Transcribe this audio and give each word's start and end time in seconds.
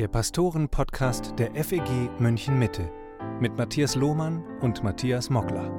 der 0.00 0.08
Pastoren-Podcast 0.08 1.34
der 1.38 1.54
FEG 1.62 2.08
München 2.18 2.58
Mitte 2.58 2.90
mit 3.38 3.58
Matthias 3.58 3.96
Lohmann 3.96 4.42
und 4.60 4.82
Matthias 4.82 5.28
Mockler. 5.28 5.70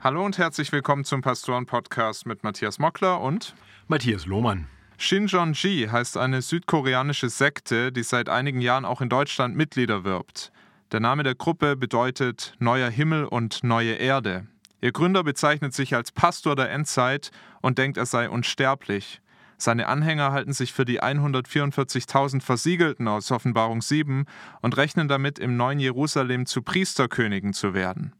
Hallo 0.00 0.24
und 0.24 0.38
herzlich 0.38 0.72
willkommen 0.72 1.04
zum 1.04 1.20
Pastoren-Podcast 1.20 2.24
mit 2.24 2.42
Matthias 2.42 2.78
Mockler 2.78 3.20
und 3.20 3.54
Matthias 3.86 4.24
Lohmann. 4.24 4.66
Shinjeonji 4.96 5.88
heißt 5.92 6.16
eine 6.16 6.40
südkoreanische 6.40 7.28
Sekte, 7.28 7.92
die 7.92 8.02
seit 8.02 8.30
einigen 8.30 8.62
Jahren 8.62 8.86
auch 8.86 9.02
in 9.02 9.10
Deutschland 9.10 9.54
Mitglieder 9.54 10.04
wirbt. 10.04 10.52
Der 10.92 11.00
Name 11.00 11.22
der 11.22 11.34
Gruppe 11.34 11.76
bedeutet 11.76 12.54
Neuer 12.58 12.88
Himmel 12.88 13.26
und 13.26 13.62
neue 13.62 13.92
Erde. 13.92 14.46
Ihr 14.80 14.92
Gründer 14.92 15.22
bezeichnet 15.22 15.74
sich 15.74 15.94
als 15.94 16.12
Pastor 16.12 16.56
der 16.56 16.70
Endzeit 16.70 17.30
und 17.60 17.76
denkt, 17.76 17.98
er 17.98 18.06
sei 18.06 18.30
unsterblich. 18.30 19.20
Seine 19.64 19.86
Anhänger 19.86 20.30
halten 20.30 20.52
sich 20.52 20.74
für 20.74 20.84
die 20.84 21.02
144.000 21.02 22.42
Versiegelten 22.42 23.08
aus 23.08 23.32
Offenbarung 23.32 23.80
7 23.80 24.26
und 24.60 24.76
rechnen 24.76 25.08
damit, 25.08 25.38
im 25.38 25.56
neuen 25.56 25.78
Jerusalem 25.78 26.44
zu 26.44 26.60
Priesterkönigen 26.60 27.54
zu 27.54 27.72
werden. 27.72 28.12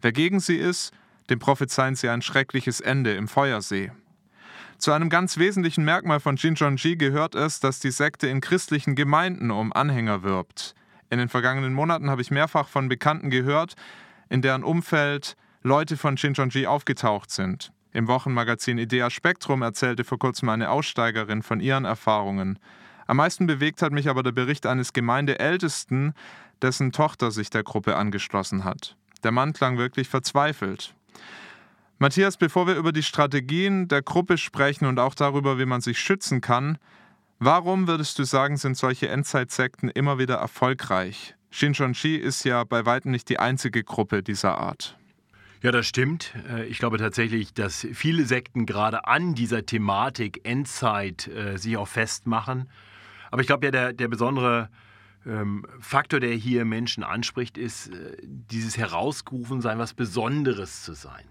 Wer 0.00 0.12
gegen 0.12 0.38
sie 0.38 0.54
ist, 0.54 0.92
dem 1.28 1.40
prophezeien 1.40 1.96
sie 1.96 2.08
ein 2.08 2.22
schreckliches 2.22 2.80
Ende 2.80 3.14
im 3.14 3.26
Feuersee. 3.26 3.90
Zu 4.78 4.92
einem 4.92 5.10
ganz 5.10 5.38
wesentlichen 5.38 5.84
Merkmal 5.84 6.20
von 6.20 6.36
Jinjonji 6.36 6.94
gehört 6.94 7.34
es, 7.34 7.58
dass 7.58 7.80
die 7.80 7.90
Sekte 7.90 8.28
in 8.28 8.40
christlichen 8.40 8.94
Gemeinden 8.94 9.50
um 9.50 9.72
Anhänger 9.72 10.22
wirbt. 10.22 10.76
In 11.10 11.18
den 11.18 11.28
vergangenen 11.28 11.74
Monaten 11.74 12.10
habe 12.10 12.22
ich 12.22 12.30
mehrfach 12.30 12.68
von 12.68 12.88
Bekannten 12.88 13.30
gehört, 13.30 13.74
in 14.28 14.40
deren 14.40 14.62
Umfeld 14.62 15.36
Leute 15.64 15.96
von 15.96 16.16
Shincheonji 16.16 16.68
aufgetaucht 16.68 17.32
sind. 17.32 17.72
Im 17.92 18.08
Wochenmagazin 18.08 18.78
Idea 18.78 19.10
Spektrum 19.10 19.62
erzählte 19.62 20.04
vor 20.04 20.18
kurzem 20.18 20.48
eine 20.48 20.70
Aussteigerin 20.70 21.42
von 21.42 21.60
ihren 21.60 21.84
Erfahrungen. 21.84 22.58
Am 23.06 23.18
meisten 23.18 23.46
bewegt 23.46 23.82
hat 23.82 23.92
mich 23.92 24.08
aber 24.08 24.22
der 24.22 24.32
Bericht 24.32 24.64
eines 24.66 24.92
Gemeindeältesten, 24.92 26.14
dessen 26.62 26.92
Tochter 26.92 27.30
sich 27.30 27.50
der 27.50 27.62
Gruppe 27.62 27.96
angeschlossen 27.96 28.64
hat. 28.64 28.96
Der 29.22 29.32
Mann 29.32 29.52
klang 29.52 29.76
wirklich 29.76 30.08
verzweifelt. 30.08 30.94
Matthias, 31.98 32.36
bevor 32.36 32.66
wir 32.66 32.76
über 32.76 32.92
die 32.92 33.02
Strategien 33.02 33.88
der 33.88 34.02
Gruppe 34.02 34.38
sprechen 34.38 34.86
und 34.86 34.98
auch 34.98 35.14
darüber, 35.14 35.58
wie 35.58 35.66
man 35.66 35.82
sich 35.82 36.00
schützen 36.00 36.40
kann, 36.40 36.78
warum 37.38 37.86
würdest 37.86 38.18
du 38.18 38.24
sagen, 38.24 38.56
sind 38.56 38.76
solche 38.76 39.08
Endzeitsekten 39.08 39.90
immer 39.90 40.18
wieder 40.18 40.36
erfolgreich? 40.36 41.36
Shincheonji 41.50 42.16
ist 42.16 42.44
ja 42.44 42.64
bei 42.64 42.86
weitem 42.86 43.10
nicht 43.10 43.28
die 43.28 43.38
einzige 43.38 43.84
Gruppe 43.84 44.22
dieser 44.22 44.58
Art. 44.58 44.96
Ja, 45.62 45.70
das 45.70 45.86
stimmt. 45.86 46.34
Äh, 46.50 46.66
ich 46.66 46.78
glaube 46.78 46.98
tatsächlich, 46.98 47.54
dass 47.54 47.86
viele 47.92 48.24
Sekten 48.24 48.66
gerade 48.66 49.06
an 49.06 49.36
dieser 49.36 49.64
Thematik 49.64 50.40
Endzeit 50.42 51.28
äh, 51.28 51.56
sich 51.56 51.76
auch 51.76 51.86
festmachen. 51.86 52.68
Aber 53.30 53.42
ich 53.42 53.46
glaube 53.46 53.66
ja, 53.66 53.70
der, 53.70 53.92
der 53.92 54.08
besondere 54.08 54.68
ähm, 55.24 55.64
Faktor, 55.78 56.18
der 56.18 56.34
hier 56.34 56.64
Menschen 56.64 57.04
anspricht, 57.04 57.56
ist 57.56 57.94
äh, 57.94 58.16
dieses 58.24 58.76
Herausgerufen 58.76 59.60
sein, 59.60 59.78
was 59.78 59.94
Besonderes 59.94 60.82
zu 60.82 60.94
sein. 60.94 61.24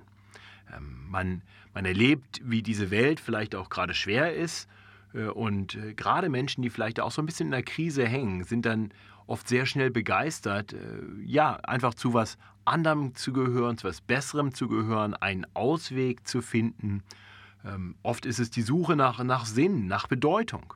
Ähm, 0.73 1.10
man, 1.10 1.42
man 1.73 1.84
erlebt, 1.84 2.40
wie 2.42 2.64
diese 2.64 2.90
Welt 2.90 3.20
vielleicht 3.20 3.54
auch 3.54 3.70
gerade 3.70 3.94
schwer 3.94 4.34
ist. 4.34 4.70
Äh, 5.14 5.26
und 5.26 5.78
gerade 5.98 6.30
Menschen, 6.30 6.62
die 6.62 6.70
vielleicht 6.70 7.02
auch 7.02 7.12
so 7.12 7.22
ein 7.22 7.26
bisschen 7.26 7.48
in 7.48 7.52
der 7.52 7.64
Krise 7.64 8.08
hängen, 8.08 8.45
sind 8.45 8.66
dann 8.66 8.94
oft 9.32 9.48
sehr 9.48 9.66
schnell 9.66 9.90
begeistert, 9.90 10.74
äh, 10.74 10.78
ja, 11.26 11.56
einfach 11.64 11.94
zu 11.94 12.14
was 12.14 12.38
anderem 12.66 13.16
zu 13.16 13.32
gehören, 13.32 13.78
zu 13.78 13.88
was 13.88 14.02
Besserem 14.02 14.54
zu 14.54 14.68
gehören, 14.68 15.14
einen 15.14 15.48
Ausweg 15.54 16.28
zu 16.28 16.42
finden. 16.42 17.02
Ähm, 17.66 17.96
oft 18.04 18.26
ist 18.26 18.40
es 18.40 18.52
die 18.52 18.62
Suche 18.62 18.96
nach, 18.96 19.23
nach 19.23 19.46
Sinn, 19.46 19.88
nach 19.88 20.08
Bedeutung. 20.08 20.73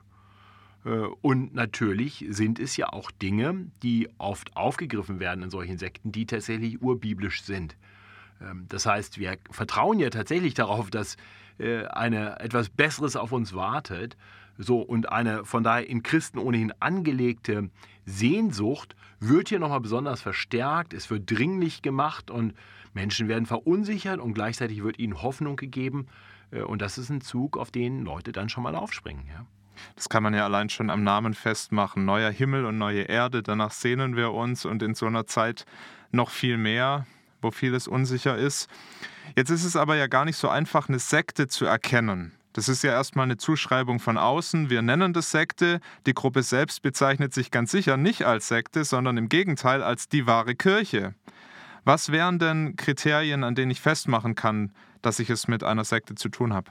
Äh, 0.86 0.90
und 1.20 1.54
natürlich 1.54 2.24
sind 2.30 2.58
es 2.58 2.76
ja 2.78 2.88
auch 2.88 3.10
Dinge, 3.10 3.66
die 3.82 4.08
oft 4.16 4.56
aufgegriffen 4.56 5.20
werden 5.20 5.44
in 5.44 5.50
solchen 5.50 5.76
Sekten, 5.76 6.10
die 6.10 6.24
tatsächlich 6.24 6.80
urbiblisch 6.80 7.42
sind. 7.42 7.76
Ähm, 8.40 8.64
das 8.70 8.86
heißt, 8.86 9.18
wir 9.18 9.36
vertrauen 9.50 9.98
ja 9.98 10.08
tatsächlich 10.08 10.54
darauf, 10.54 10.90
dass 10.90 11.16
eine, 11.58 12.40
etwas 12.40 12.68
Besseres 12.68 13.16
auf 13.16 13.32
uns 13.32 13.54
wartet. 13.54 14.16
So, 14.58 14.80
und 14.80 15.10
eine 15.10 15.44
von 15.44 15.62
daher 15.62 15.88
in 15.88 16.02
Christen 16.02 16.38
ohnehin 16.38 16.72
angelegte 16.80 17.70
Sehnsucht 18.06 18.96
wird 19.20 19.48
hier 19.48 19.58
nochmal 19.58 19.80
besonders 19.80 20.20
verstärkt, 20.20 20.94
es 20.94 21.10
wird 21.10 21.30
dringlich 21.30 21.82
gemacht 21.82 22.30
und 22.30 22.54
Menschen 22.94 23.28
werden 23.28 23.46
verunsichert 23.46 24.20
und 24.20 24.32
gleichzeitig 24.32 24.82
wird 24.82 24.98
ihnen 24.98 25.22
Hoffnung 25.22 25.56
gegeben. 25.56 26.06
Äh, 26.50 26.62
und 26.62 26.82
das 26.82 26.98
ist 26.98 27.10
ein 27.10 27.20
Zug, 27.20 27.56
auf 27.56 27.70
den 27.70 28.04
Leute 28.04 28.32
dann 28.32 28.48
schon 28.48 28.62
mal 28.62 28.74
aufspringen. 28.74 29.26
Ja. 29.28 29.44
Das 29.94 30.08
kann 30.08 30.22
man 30.22 30.32
ja 30.32 30.44
allein 30.44 30.70
schon 30.70 30.88
am 30.88 31.04
Namen 31.04 31.34
festmachen. 31.34 32.04
Neuer 32.04 32.30
Himmel 32.30 32.64
und 32.64 32.78
neue 32.78 33.02
Erde, 33.02 33.42
danach 33.42 33.72
sehnen 33.72 34.16
wir 34.16 34.32
uns 34.32 34.64
und 34.64 34.82
in 34.82 34.94
so 34.94 35.06
einer 35.06 35.26
Zeit 35.26 35.66
noch 36.12 36.30
viel 36.30 36.56
mehr, 36.56 37.06
wo 37.42 37.50
vieles 37.50 37.88
unsicher 37.88 38.36
ist. 38.36 38.68
Jetzt 39.36 39.50
ist 39.50 39.64
es 39.64 39.76
aber 39.76 39.96
ja 39.96 40.06
gar 40.06 40.24
nicht 40.24 40.36
so 40.36 40.48
einfach, 40.48 40.88
eine 40.88 40.98
Sekte 40.98 41.48
zu 41.48 41.64
erkennen. 41.64 42.32
Das 42.52 42.70
ist 42.70 42.82
ja 42.82 42.92
erstmal 42.92 43.24
eine 43.24 43.36
Zuschreibung 43.36 44.00
von 44.00 44.16
außen. 44.16 44.70
Wir 44.70 44.80
nennen 44.80 45.12
das 45.12 45.30
Sekte. 45.30 45.80
Die 46.06 46.14
Gruppe 46.14 46.42
selbst 46.42 46.80
bezeichnet 46.80 47.34
sich 47.34 47.50
ganz 47.50 47.70
sicher 47.70 47.98
nicht 47.98 48.24
als 48.24 48.48
Sekte, 48.48 48.84
sondern 48.84 49.18
im 49.18 49.28
Gegenteil 49.28 49.82
als 49.82 50.08
die 50.08 50.26
wahre 50.26 50.54
Kirche. 50.54 51.14
Was 51.84 52.10
wären 52.10 52.38
denn 52.38 52.74
Kriterien, 52.76 53.44
an 53.44 53.54
denen 53.54 53.70
ich 53.70 53.80
festmachen 53.80 54.34
kann, 54.34 54.72
dass 55.02 55.18
ich 55.18 55.28
es 55.28 55.48
mit 55.48 55.64
einer 55.64 55.84
Sekte 55.84 56.14
zu 56.14 56.30
tun 56.30 56.54
habe? 56.54 56.70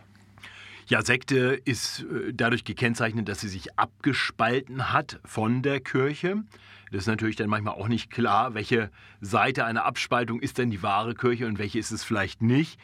Ja, 0.88 1.02
Sekte 1.02 1.60
ist 1.66 2.02
äh, 2.04 2.32
dadurch 2.32 2.64
gekennzeichnet, 2.64 3.28
dass 3.28 3.42
sie 3.42 3.48
sich 3.48 3.80
abgespalten 3.80 4.94
hat 4.94 5.20
von 5.26 5.64
der 5.64 5.80
Kirche. 5.80 6.44
Das 6.92 7.02
ist 7.02 7.08
natürlich 7.08 7.36
dann 7.36 7.50
manchmal 7.50 7.74
auch 7.74 7.88
nicht 7.88 8.12
klar, 8.12 8.54
welche 8.54 8.92
Seite 9.20 9.66
einer 9.66 9.86
Abspaltung 9.86 10.40
ist 10.40 10.60
denn 10.60 10.70
die 10.70 10.84
wahre 10.84 11.16
Kirche 11.16 11.48
und 11.48 11.58
welche 11.58 11.80
ist 11.80 11.90
es 11.90 12.04
vielleicht 12.04 12.44
nicht. 12.44 12.80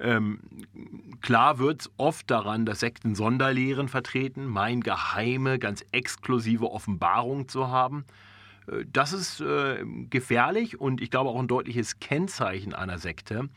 Ähm, 0.00 0.40
klar 1.20 1.60
wird 1.60 1.82
es 1.82 1.90
oft 1.96 2.28
daran, 2.28 2.66
dass 2.66 2.80
Sekten 2.80 3.14
Sonderlehren 3.14 3.86
vertreten, 3.86 4.46
mein 4.46 4.80
geheime, 4.80 5.60
ganz 5.60 5.84
exklusive 5.92 6.72
Offenbarung 6.72 7.46
zu 7.46 7.68
haben. 7.68 8.04
Äh, 8.66 8.84
das 8.92 9.12
ist 9.12 9.40
äh, 9.40 9.84
gefährlich 10.10 10.80
und 10.80 11.00
ich 11.00 11.12
glaube 11.12 11.30
auch 11.30 11.38
ein 11.38 11.46
deutliches 11.46 12.00
Kennzeichen 12.00 12.74
einer 12.74 12.98
Sekte. 12.98 13.48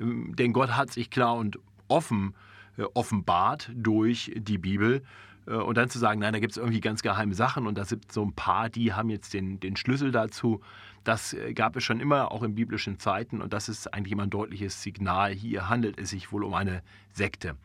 Ähm, 0.00 0.34
denn 0.34 0.52
Gott 0.52 0.76
hat 0.76 0.90
sich 0.90 1.10
klar 1.10 1.36
und 1.36 1.60
offen 1.86 2.30
äh, 2.30 2.55
offenbart 2.94 3.70
durch 3.74 4.32
die 4.36 4.58
Bibel. 4.58 5.02
Äh, 5.46 5.54
und 5.54 5.76
dann 5.76 5.88
zu 5.88 5.98
sagen, 5.98 6.20
nein, 6.20 6.32
da 6.32 6.38
gibt 6.38 6.52
es 6.52 6.56
irgendwie 6.56 6.80
ganz 6.80 7.02
geheime 7.02 7.34
Sachen 7.34 7.66
und 7.66 7.78
da 7.78 7.84
sind 7.84 8.10
so 8.12 8.24
ein 8.24 8.34
paar, 8.34 8.68
die 8.68 8.92
haben 8.92 9.10
jetzt 9.10 9.34
den, 9.34 9.60
den 9.60 9.76
Schlüssel 9.76 10.10
dazu. 10.12 10.60
Das 11.04 11.32
äh, 11.32 11.54
gab 11.54 11.76
es 11.76 11.84
schon 11.84 12.00
immer, 12.00 12.32
auch 12.32 12.42
in 12.42 12.54
biblischen 12.54 12.98
Zeiten. 12.98 13.40
Und 13.40 13.52
das 13.52 13.68
ist 13.68 13.92
eigentlich 13.94 14.12
immer 14.12 14.24
ein 14.24 14.30
deutliches 14.30 14.82
Signal. 14.82 15.32
Hier 15.32 15.68
handelt 15.68 15.98
es 15.98 16.10
sich 16.10 16.32
wohl 16.32 16.44
um 16.44 16.54
eine 16.54 16.82
Sekte. 17.12 17.56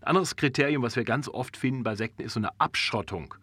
Ein 0.00 0.08
anderes 0.08 0.36
Kriterium, 0.36 0.82
was 0.82 0.96
wir 0.96 1.04
ganz 1.04 1.28
oft 1.28 1.56
finden 1.56 1.82
bei 1.82 1.94
Sekten, 1.94 2.22
ist 2.22 2.34
so 2.34 2.40
eine 2.40 2.58
Abschottung. 2.60 3.34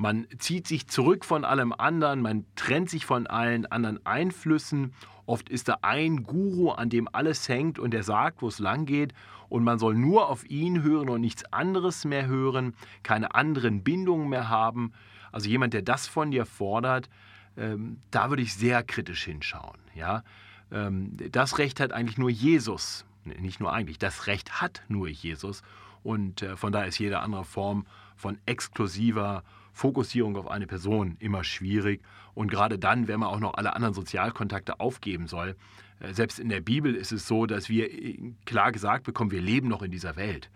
Man 0.00 0.28
zieht 0.38 0.68
sich 0.68 0.86
zurück 0.86 1.24
von 1.24 1.44
allem 1.44 1.72
anderen, 1.72 2.22
man 2.22 2.46
trennt 2.54 2.88
sich 2.88 3.04
von 3.04 3.26
allen 3.26 3.66
anderen 3.66 4.04
Einflüssen. 4.06 4.94
Oft 5.26 5.48
ist 5.48 5.66
da 5.66 5.78
ein 5.82 6.22
Guru, 6.22 6.70
an 6.70 6.88
dem 6.88 7.08
alles 7.12 7.48
hängt 7.48 7.80
und 7.80 7.90
der 7.90 8.04
sagt, 8.04 8.40
wo 8.40 8.46
es 8.46 8.60
lang 8.60 8.86
geht. 8.86 9.12
Und 9.48 9.64
man 9.64 9.80
soll 9.80 9.96
nur 9.96 10.28
auf 10.28 10.48
ihn 10.48 10.84
hören 10.84 11.08
und 11.08 11.20
nichts 11.20 11.44
anderes 11.52 12.04
mehr 12.04 12.28
hören, 12.28 12.74
keine 13.02 13.34
anderen 13.34 13.82
Bindungen 13.82 14.28
mehr 14.28 14.48
haben. 14.48 14.92
Also 15.32 15.48
jemand, 15.48 15.74
der 15.74 15.82
das 15.82 16.06
von 16.06 16.30
dir 16.30 16.46
fordert, 16.46 17.10
ähm, 17.56 17.98
da 18.12 18.30
würde 18.30 18.42
ich 18.42 18.54
sehr 18.54 18.84
kritisch 18.84 19.24
hinschauen. 19.24 19.80
Ja? 19.96 20.22
Ähm, 20.70 21.16
das 21.32 21.58
Recht 21.58 21.80
hat 21.80 21.92
eigentlich 21.92 22.18
nur 22.18 22.30
Jesus. 22.30 23.04
Nicht 23.24 23.58
nur 23.58 23.72
eigentlich, 23.72 23.98
das 23.98 24.28
Recht 24.28 24.60
hat 24.62 24.82
nur 24.86 25.08
Jesus. 25.08 25.62
Und 26.04 26.42
äh, 26.42 26.56
von 26.56 26.70
daher 26.70 26.86
ist 26.86 27.00
jede 27.00 27.18
andere 27.18 27.44
Form 27.44 27.84
von 28.16 28.38
exklusiver 28.46 29.42
Fokussierung 29.78 30.36
auf 30.36 30.48
eine 30.48 30.66
Person 30.66 31.16
immer 31.20 31.44
schwierig. 31.44 32.02
Und 32.34 32.50
gerade 32.50 32.80
dann, 32.80 33.06
wenn 33.06 33.20
man 33.20 33.28
auch 33.28 33.38
noch 33.38 33.54
alle 33.54 33.76
anderen 33.76 33.94
Sozialkontakte 33.94 34.80
aufgeben 34.80 35.28
soll. 35.28 35.54
Äh, 36.00 36.12
selbst 36.14 36.40
in 36.40 36.48
der 36.48 36.60
Bibel 36.60 36.96
ist 36.96 37.12
es 37.12 37.28
so, 37.28 37.46
dass 37.46 37.68
wir 37.68 37.92
äh, 37.92 38.18
klar 38.44 38.72
gesagt 38.72 39.04
bekommen, 39.04 39.30
wir 39.30 39.40
leben 39.40 39.68
noch 39.68 39.82
in 39.82 39.92
dieser 39.92 40.16
Welt. 40.16 40.50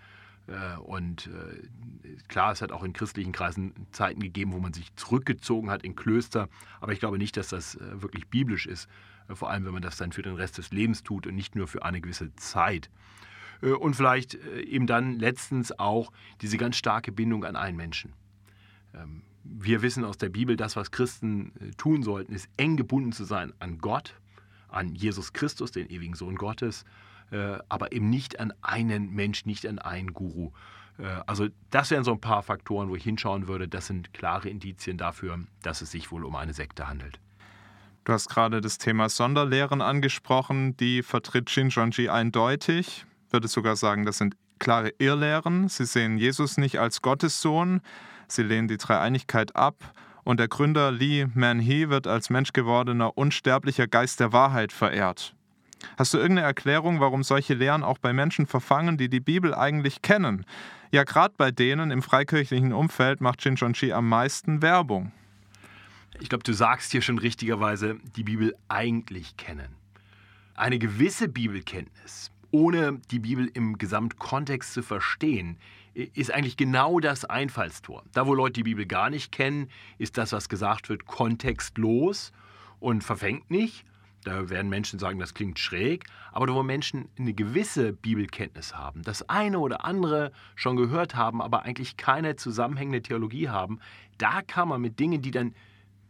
Äh, 0.48 0.76
und 0.78 1.30
klar, 2.26 2.50
es 2.50 2.62
hat 2.62 2.72
auch 2.72 2.82
in 2.82 2.92
christlichen 2.92 3.30
Kreisen 3.30 3.72
Zeiten 3.92 4.20
gegeben, 4.20 4.52
wo 4.52 4.58
man 4.58 4.72
sich 4.72 4.92
zurückgezogen 4.96 5.70
hat 5.70 5.84
in 5.84 5.94
Klöster. 5.94 6.48
Aber 6.80 6.92
ich 6.92 6.98
glaube 6.98 7.16
nicht, 7.16 7.36
dass 7.36 7.48
das 7.48 7.78
wirklich 7.80 8.26
biblisch 8.26 8.66
ist. 8.66 8.88
Vor 9.28 9.50
allem, 9.50 9.64
wenn 9.64 9.72
man 9.72 9.82
das 9.82 9.96
dann 9.96 10.10
für 10.10 10.22
den 10.22 10.34
Rest 10.34 10.58
des 10.58 10.72
Lebens 10.72 11.04
tut 11.04 11.28
und 11.28 11.36
nicht 11.36 11.54
nur 11.54 11.68
für 11.68 11.84
eine 11.84 12.00
gewisse 12.00 12.34
Zeit. 12.34 12.90
Und 13.60 13.94
vielleicht 13.94 14.34
eben 14.34 14.88
dann 14.88 15.20
letztens 15.20 15.78
auch 15.78 16.10
diese 16.40 16.56
ganz 16.56 16.76
starke 16.76 17.12
Bindung 17.12 17.44
an 17.44 17.54
einen 17.54 17.76
Menschen. 17.76 18.12
Ähm, 18.94 19.22
wir 19.44 19.82
wissen 19.82 20.04
aus 20.04 20.18
der 20.18 20.28
Bibel, 20.28 20.56
das, 20.56 20.76
was 20.76 20.90
Christen 20.90 21.52
tun 21.76 22.02
sollten, 22.02 22.32
ist 22.32 22.48
eng 22.56 22.76
gebunden 22.76 23.12
zu 23.12 23.24
sein 23.24 23.52
an 23.58 23.78
Gott, 23.78 24.14
an 24.68 24.94
Jesus 24.94 25.32
Christus, 25.32 25.72
den 25.72 25.88
ewigen 25.90 26.14
Sohn 26.14 26.36
Gottes, 26.36 26.84
äh, 27.30 27.58
aber 27.68 27.92
eben 27.92 28.08
nicht 28.08 28.38
an 28.38 28.52
einen 28.62 29.10
Mensch, 29.10 29.44
nicht 29.44 29.66
an 29.66 29.78
einen 29.78 30.12
Guru. 30.12 30.52
Äh, 30.98 31.06
also 31.26 31.48
das 31.70 31.90
wären 31.90 32.04
so 32.04 32.12
ein 32.12 32.20
paar 32.20 32.42
Faktoren, 32.42 32.88
wo 32.88 32.96
ich 32.96 33.04
hinschauen 33.04 33.48
würde. 33.48 33.68
Das 33.68 33.86
sind 33.86 34.12
klare 34.14 34.48
Indizien 34.48 34.96
dafür, 34.96 35.40
dass 35.62 35.82
es 35.82 35.90
sich 35.90 36.10
wohl 36.12 36.24
um 36.24 36.36
eine 36.36 36.54
Sekte 36.54 36.88
handelt. 36.88 37.18
Du 38.04 38.12
hast 38.12 38.28
gerade 38.28 38.60
das 38.60 38.78
Thema 38.78 39.08
Sonderlehren 39.08 39.80
angesprochen. 39.80 40.76
Die 40.76 41.02
vertritt 41.02 41.50
Shinjonji 41.50 42.08
eindeutig. 42.08 43.06
Ich 43.26 43.32
würde 43.32 43.48
sogar 43.48 43.76
sagen, 43.76 44.04
das 44.04 44.18
sind 44.18 44.36
klare 44.58 44.92
Irrlehren. 44.98 45.68
Sie 45.68 45.84
sehen 45.84 46.18
Jesus 46.18 46.56
nicht 46.56 46.80
als 46.80 47.02
Gottes 47.02 47.40
Sohn. 47.40 47.80
Sie 48.32 48.42
lehnen 48.42 48.68
die 48.68 48.78
Dreieinigkeit 48.78 49.54
ab. 49.56 49.94
Und 50.24 50.38
der 50.38 50.48
Gründer 50.48 50.92
Lee 50.92 51.26
Man-hee 51.34 51.88
wird 51.88 52.06
als 52.06 52.30
menschgewordener, 52.30 53.16
unsterblicher 53.18 53.88
Geist 53.88 54.20
der 54.20 54.32
Wahrheit 54.32 54.72
verehrt. 54.72 55.34
Hast 55.96 56.14
du 56.14 56.18
irgendeine 56.18 56.46
Erklärung, 56.46 57.00
warum 57.00 57.24
solche 57.24 57.54
Lehren 57.54 57.82
auch 57.82 57.98
bei 57.98 58.12
Menschen 58.12 58.46
verfangen, 58.46 58.96
die 58.96 59.08
die 59.08 59.20
Bibel 59.20 59.52
eigentlich 59.54 60.00
kennen? 60.00 60.46
Ja, 60.92 61.04
gerade 61.04 61.34
bei 61.36 61.50
denen 61.50 61.90
im 61.90 62.02
freikirchlichen 62.02 62.72
Umfeld 62.72 63.20
macht 63.20 63.42
Shinjonji 63.42 63.92
am 63.92 64.08
meisten 64.08 64.62
Werbung. 64.62 65.10
Ich 66.20 66.28
glaube, 66.28 66.44
du 66.44 66.52
sagst 66.52 66.92
hier 66.92 67.02
schon 67.02 67.18
richtigerweise, 67.18 67.96
die 68.16 68.22
Bibel 68.22 68.54
eigentlich 68.68 69.36
kennen. 69.36 69.74
Eine 70.54 70.78
gewisse 70.78 71.28
Bibelkenntnis, 71.28 72.30
ohne 72.50 73.00
die 73.10 73.18
Bibel 73.18 73.50
im 73.52 73.78
Gesamtkontext 73.78 74.72
zu 74.72 74.82
verstehen, 74.82 75.56
ist 75.94 76.32
eigentlich 76.32 76.56
genau 76.56 77.00
das 77.00 77.24
Einfallstor. 77.24 78.04
Da, 78.12 78.26
wo 78.26 78.34
Leute 78.34 78.54
die 78.54 78.62
Bibel 78.62 78.86
gar 78.86 79.10
nicht 79.10 79.32
kennen, 79.32 79.68
ist 79.98 80.18
das, 80.18 80.32
was 80.32 80.48
gesagt 80.48 80.88
wird, 80.88 81.06
kontextlos 81.06 82.32
und 82.80 83.04
verfängt 83.04 83.50
nicht. 83.50 83.84
Da 84.24 84.48
werden 84.48 84.68
Menschen 84.68 84.98
sagen, 84.98 85.18
das 85.18 85.34
klingt 85.34 85.58
schräg. 85.58 86.04
Aber 86.30 86.46
da, 86.46 86.54
wo 86.54 86.62
Menschen 86.62 87.08
eine 87.18 87.34
gewisse 87.34 87.92
Bibelkenntnis 87.92 88.74
haben, 88.74 89.02
das 89.02 89.28
eine 89.28 89.58
oder 89.58 89.84
andere 89.84 90.32
schon 90.54 90.76
gehört 90.76 91.14
haben, 91.14 91.42
aber 91.42 91.62
eigentlich 91.62 91.96
keine 91.96 92.36
zusammenhängende 92.36 93.02
Theologie 93.02 93.48
haben, 93.48 93.80
da 94.18 94.42
kann 94.42 94.68
man 94.68 94.80
mit 94.80 95.00
Dingen, 95.00 95.22
die 95.22 95.32
dann 95.32 95.54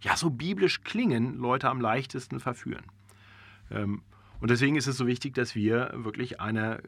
ja 0.03 0.17
so 0.17 0.31
biblisch 0.31 0.83
klingen, 0.83 1.39
Leute 1.39 1.71
am 1.71 1.81
leichtesten 1.81 2.41
verführen. 2.41 2.85
Ähm, 3.71 4.03
und 4.41 4.51
deswegen 4.51 4.77
ist 4.77 4.89
es 4.89 4.97
so 4.97 5.07
wichtig, 5.07 5.35
dass 5.35 5.55
wir 5.55 5.93
wirklich 5.95 6.41
eine 6.41 6.79
äh, 6.81 6.83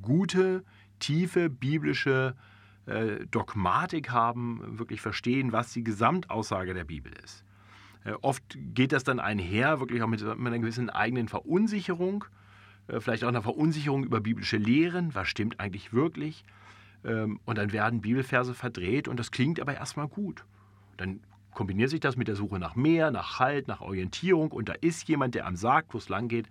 gute, 0.00 0.64
tiefe 1.00 1.50
biblische 1.50 2.36
äh, 2.86 3.26
Dogmatik 3.30 4.10
haben, 4.10 4.78
wirklich 4.78 5.00
verstehen, 5.00 5.52
was 5.52 5.72
die 5.72 5.84
Gesamtaussage 5.84 6.74
der 6.74 6.84
Bibel 6.84 7.12
ist. 7.24 7.44
Äh, 8.04 8.12
oft 8.22 8.42
geht 8.74 8.92
das 8.92 9.04
dann 9.04 9.20
einher, 9.20 9.80
wirklich 9.80 10.02
auch 10.02 10.08
mit, 10.08 10.22
mit 10.22 10.46
einer 10.46 10.58
gewissen 10.58 10.90
eigenen 10.90 11.28
Verunsicherung, 11.28 12.24
vielleicht 12.98 13.22
auch 13.22 13.28
einer 13.28 13.42
Verunsicherung 13.42 14.02
über 14.04 14.20
biblische 14.20 14.56
Lehren, 14.56 15.14
was 15.14 15.28
stimmt 15.28 15.60
eigentlich 15.60 15.92
wirklich. 15.92 16.44
Ähm, 17.04 17.40
und 17.44 17.58
dann 17.58 17.72
werden 17.72 18.00
Bibelverse 18.00 18.54
verdreht 18.54 19.08
und 19.08 19.18
das 19.18 19.30
klingt 19.30 19.60
aber 19.60 19.74
erstmal 19.74 20.08
gut. 20.08 20.44
Dann 20.96 21.20
kombiniert 21.52 21.90
sich 21.90 22.00
das 22.00 22.16
mit 22.16 22.28
der 22.28 22.36
Suche 22.36 22.58
nach 22.58 22.76
mehr, 22.76 23.10
nach 23.10 23.38
Halt, 23.38 23.68
nach 23.68 23.80
Orientierung 23.80 24.50
und 24.52 24.68
da 24.68 24.74
ist 24.80 25.08
jemand, 25.08 25.34
der 25.34 25.46
einem 25.46 25.56
sagt, 25.56 25.94
wo 25.94 25.98
es 25.98 26.08
lang 26.08 26.28
geht. 26.28 26.48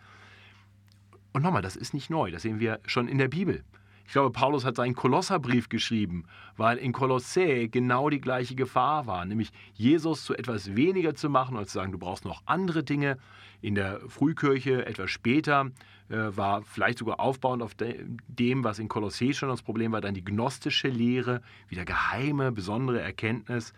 Und 1.34 1.44
nochmal, 1.44 1.62
das 1.62 1.76
ist 1.76 1.94
nicht 1.94 2.10
neu, 2.10 2.32
das 2.32 2.42
sehen 2.42 2.60
wir 2.60 2.80
schon 2.86 3.08
in 3.08 3.18
der 3.18 3.28
Bibel. 3.28 3.64
Ich 4.10 4.14
glaube, 4.14 4.32
Paulus 4.32 4.66
hat 4.66 4.76
seinen 4.76 4.96
Kolosserbrief 4.96 5.70
geschrieben, 5.70 6.24
weil 6.58 6.80
in 6.80 6.94
Kolossä 6.94 7.68
genau 7.68 8.10
die 8.10 8.20
gleiche 8.20 8.56
Gefahr 8.56 9.06
war, 9.06 9.24
nämlich 9.24 9.52
Jesus 9.76 10.24
zu 10.24 10.34
etwas 10.34 10.76
weniger 10.76 11.14
zu 11.14 11.30
machen 11.30 11.56
und 11.56 11.68
zu 11.68 11.74
sagen, 11.74 11.92
du 11.92 12.00
brauchst 12.00 12.26
noch 12.26 12.42
andere 12.48 12.84
Dinge. 12.84 13.20
In 13.62 13.76
der 13.76 14.00
Frühkirche, 14.08 14.84
etwas 14.88 15.12
später, 15.12 15.70
äh, 16.10 16.36
war 16.36 16.64
vielleicht 16.64 16.98
sogar 16.98 17.20
aufbauend 17.20 17.62
auf 17.62 17.76
de 17.76 18.04
dem, 18.28 18.64
was 18.64 18.80
in 18.80 18.88
Kolossä 18.88 19.32
schon 19.32 19.50
das 19.50 19.62
Problem 19.62 19.92
war, 19.92 20.02
dann 20.02 20.16
die 20.16 20.26
gnostische 20.26 20.88
Lehre, 20.88 21.44
wieder 21.68 21.86
geheime, 21.86 22.52
besondere 22.52 23.02
Erkenntnis. 23.02 23.74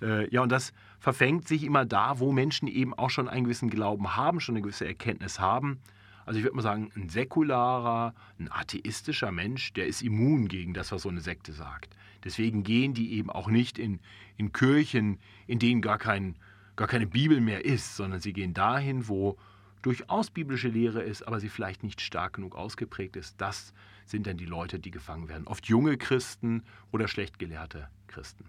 Äh, 0.00 0.26
ja, 0.30 0.40
und 0.40 0.50
das 0.50 0.72
verfängt 1.00 1.46
sich 1.46 1.64
immer 1.64 1.84
da, 1.84 2.18
wo 2.18 2.32
Menschen 2.32 2.66
eben 2.66 2.94
auch 2.94 3.10
schon 3.10 3.28
einen 3.28 3.44
gewissen 3.44 3.68
Glauben 3.68 4.16
haben, 4.16 4.40
schon 4.40 4.54
eine 4.54 4.62
gewisse 4.62 4.86
Erkenntnis 4.86 5.38
haben. 5.38 5.80
Also 6.26 6.38
ich 6.38 6.44
würde 6.44 6.56
mal 6.56 6.62
sagen, 6.62 6.90
ein 6.96 7.08
säkularer, 7.08 8.12
ein 8.38 8.50
atheistischer 8.50 9.30
Mensch, 9.30 9.72
der 9.72 9.86
ist 9.86 10.02
immun 10.02 10.48
gegen 10.48 10.74
das, 10.74 10.90
was 10.90 11.02
so 11.02 11.08
eine 11.08 11.20
Sekte 11.20 11.52
sagt. 11.52 11.96
Deswegen 12.24 12.64
gehen 12.64 12.94
die 12.94 13.12
eben 13.12 13.30
auch 13.30 13.48
nicht 13.48 13.78
in, 13.78 14.00
in 14.36 14.52
Kirchen, 14.52 15.20
in 15.46 15.60
denen 15.60 15.80
gar, 15.80 15.98
kein, 15.98 16.34
gar 16.74 16.88
keine 16.88 17.06
Bibel 17.06 17.40
mehr 17.40 17.64
ist, 17.64 17.94
sondern 17.94 18.20
sie 18.20 18.32
gehen 18.32 18.54
dahin, 18.54 19.06
wo 19.06 19.38
durchaus 19.82 20.30
biblische 20.30 20.68
Lehre 20.68 21.02
ist, 21.02 21.22
aber 21.22 21.38
sie 21.38 21.48
vielleicht 21.48 21.84
nicht 21.84 22.00
stark 22.00 22.32
genug 22.34 22.56
ausgeprägt 22.56 23.14
ist. 23.14 23.40
Das 23.40 23.72
sind 24.04 24.26
dann 24.26 24.36
die 24.36 24.46
Leute, 24.46 24.80
die 24.80 24.90
gefangen 24.90 25.28
werden. 25.28 25.46
Oft 25.46 25.66
junge 25.66 25.96
Christen 25.96 26.64
oder 26.90 27.06
schlecht 27.06 27.38
gelehrte 27.38 27.88
Christen. 28.08 28.46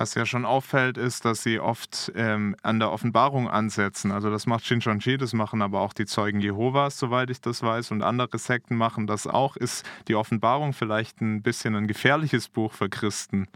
Was 0.00 0.14
ja 0.14 0.24
schon 0.24 0.44
auffällt, 0.44 0.96
ist, 0.96 1.24
dass 1.24 1.42
sie 1.42 1.58
oft 1.58 2.12
ähm, 2.14 2.54
an 2.62 2.78
der 2.78 2.92
Offenbarung 2.92 3.48
ansetzen. 3.48 4.12
Also 4.12 4.30
das 4.30 4.46
macht 4.46 4.64
Shincheonji, 4.64 5.18
das 5.18 5.32
machen 5.32 5.60
aber 5.60 5.80
auch 5.80 5.92
die 5.92 6.06
Zeugen 6.06 6.38
Jehovas, 6.40 7.00
soweit 7.00 7.30
ich 7.30 7.40
das 7.40 7.64
weiß, 7.64 7.90
und 7.90 8.02
andere 8.02 8.38
Sekten 8.38 8.76
machen 8.76 9.08
das 9.08 9.26
auch. 9.26 9.56
Ist 9.56 9.84
die 10.06 10.14
Offenbarung 10.14 10.72
vielleicht 10.72 11.20
ein 11.20 11.42
bisschen 11.42 11.74
ein 11.74 11.88
gefährliches 11.88 12.48
Buch 12.48 12.74
für 12.74 12.88
Christen? 12.88 13.48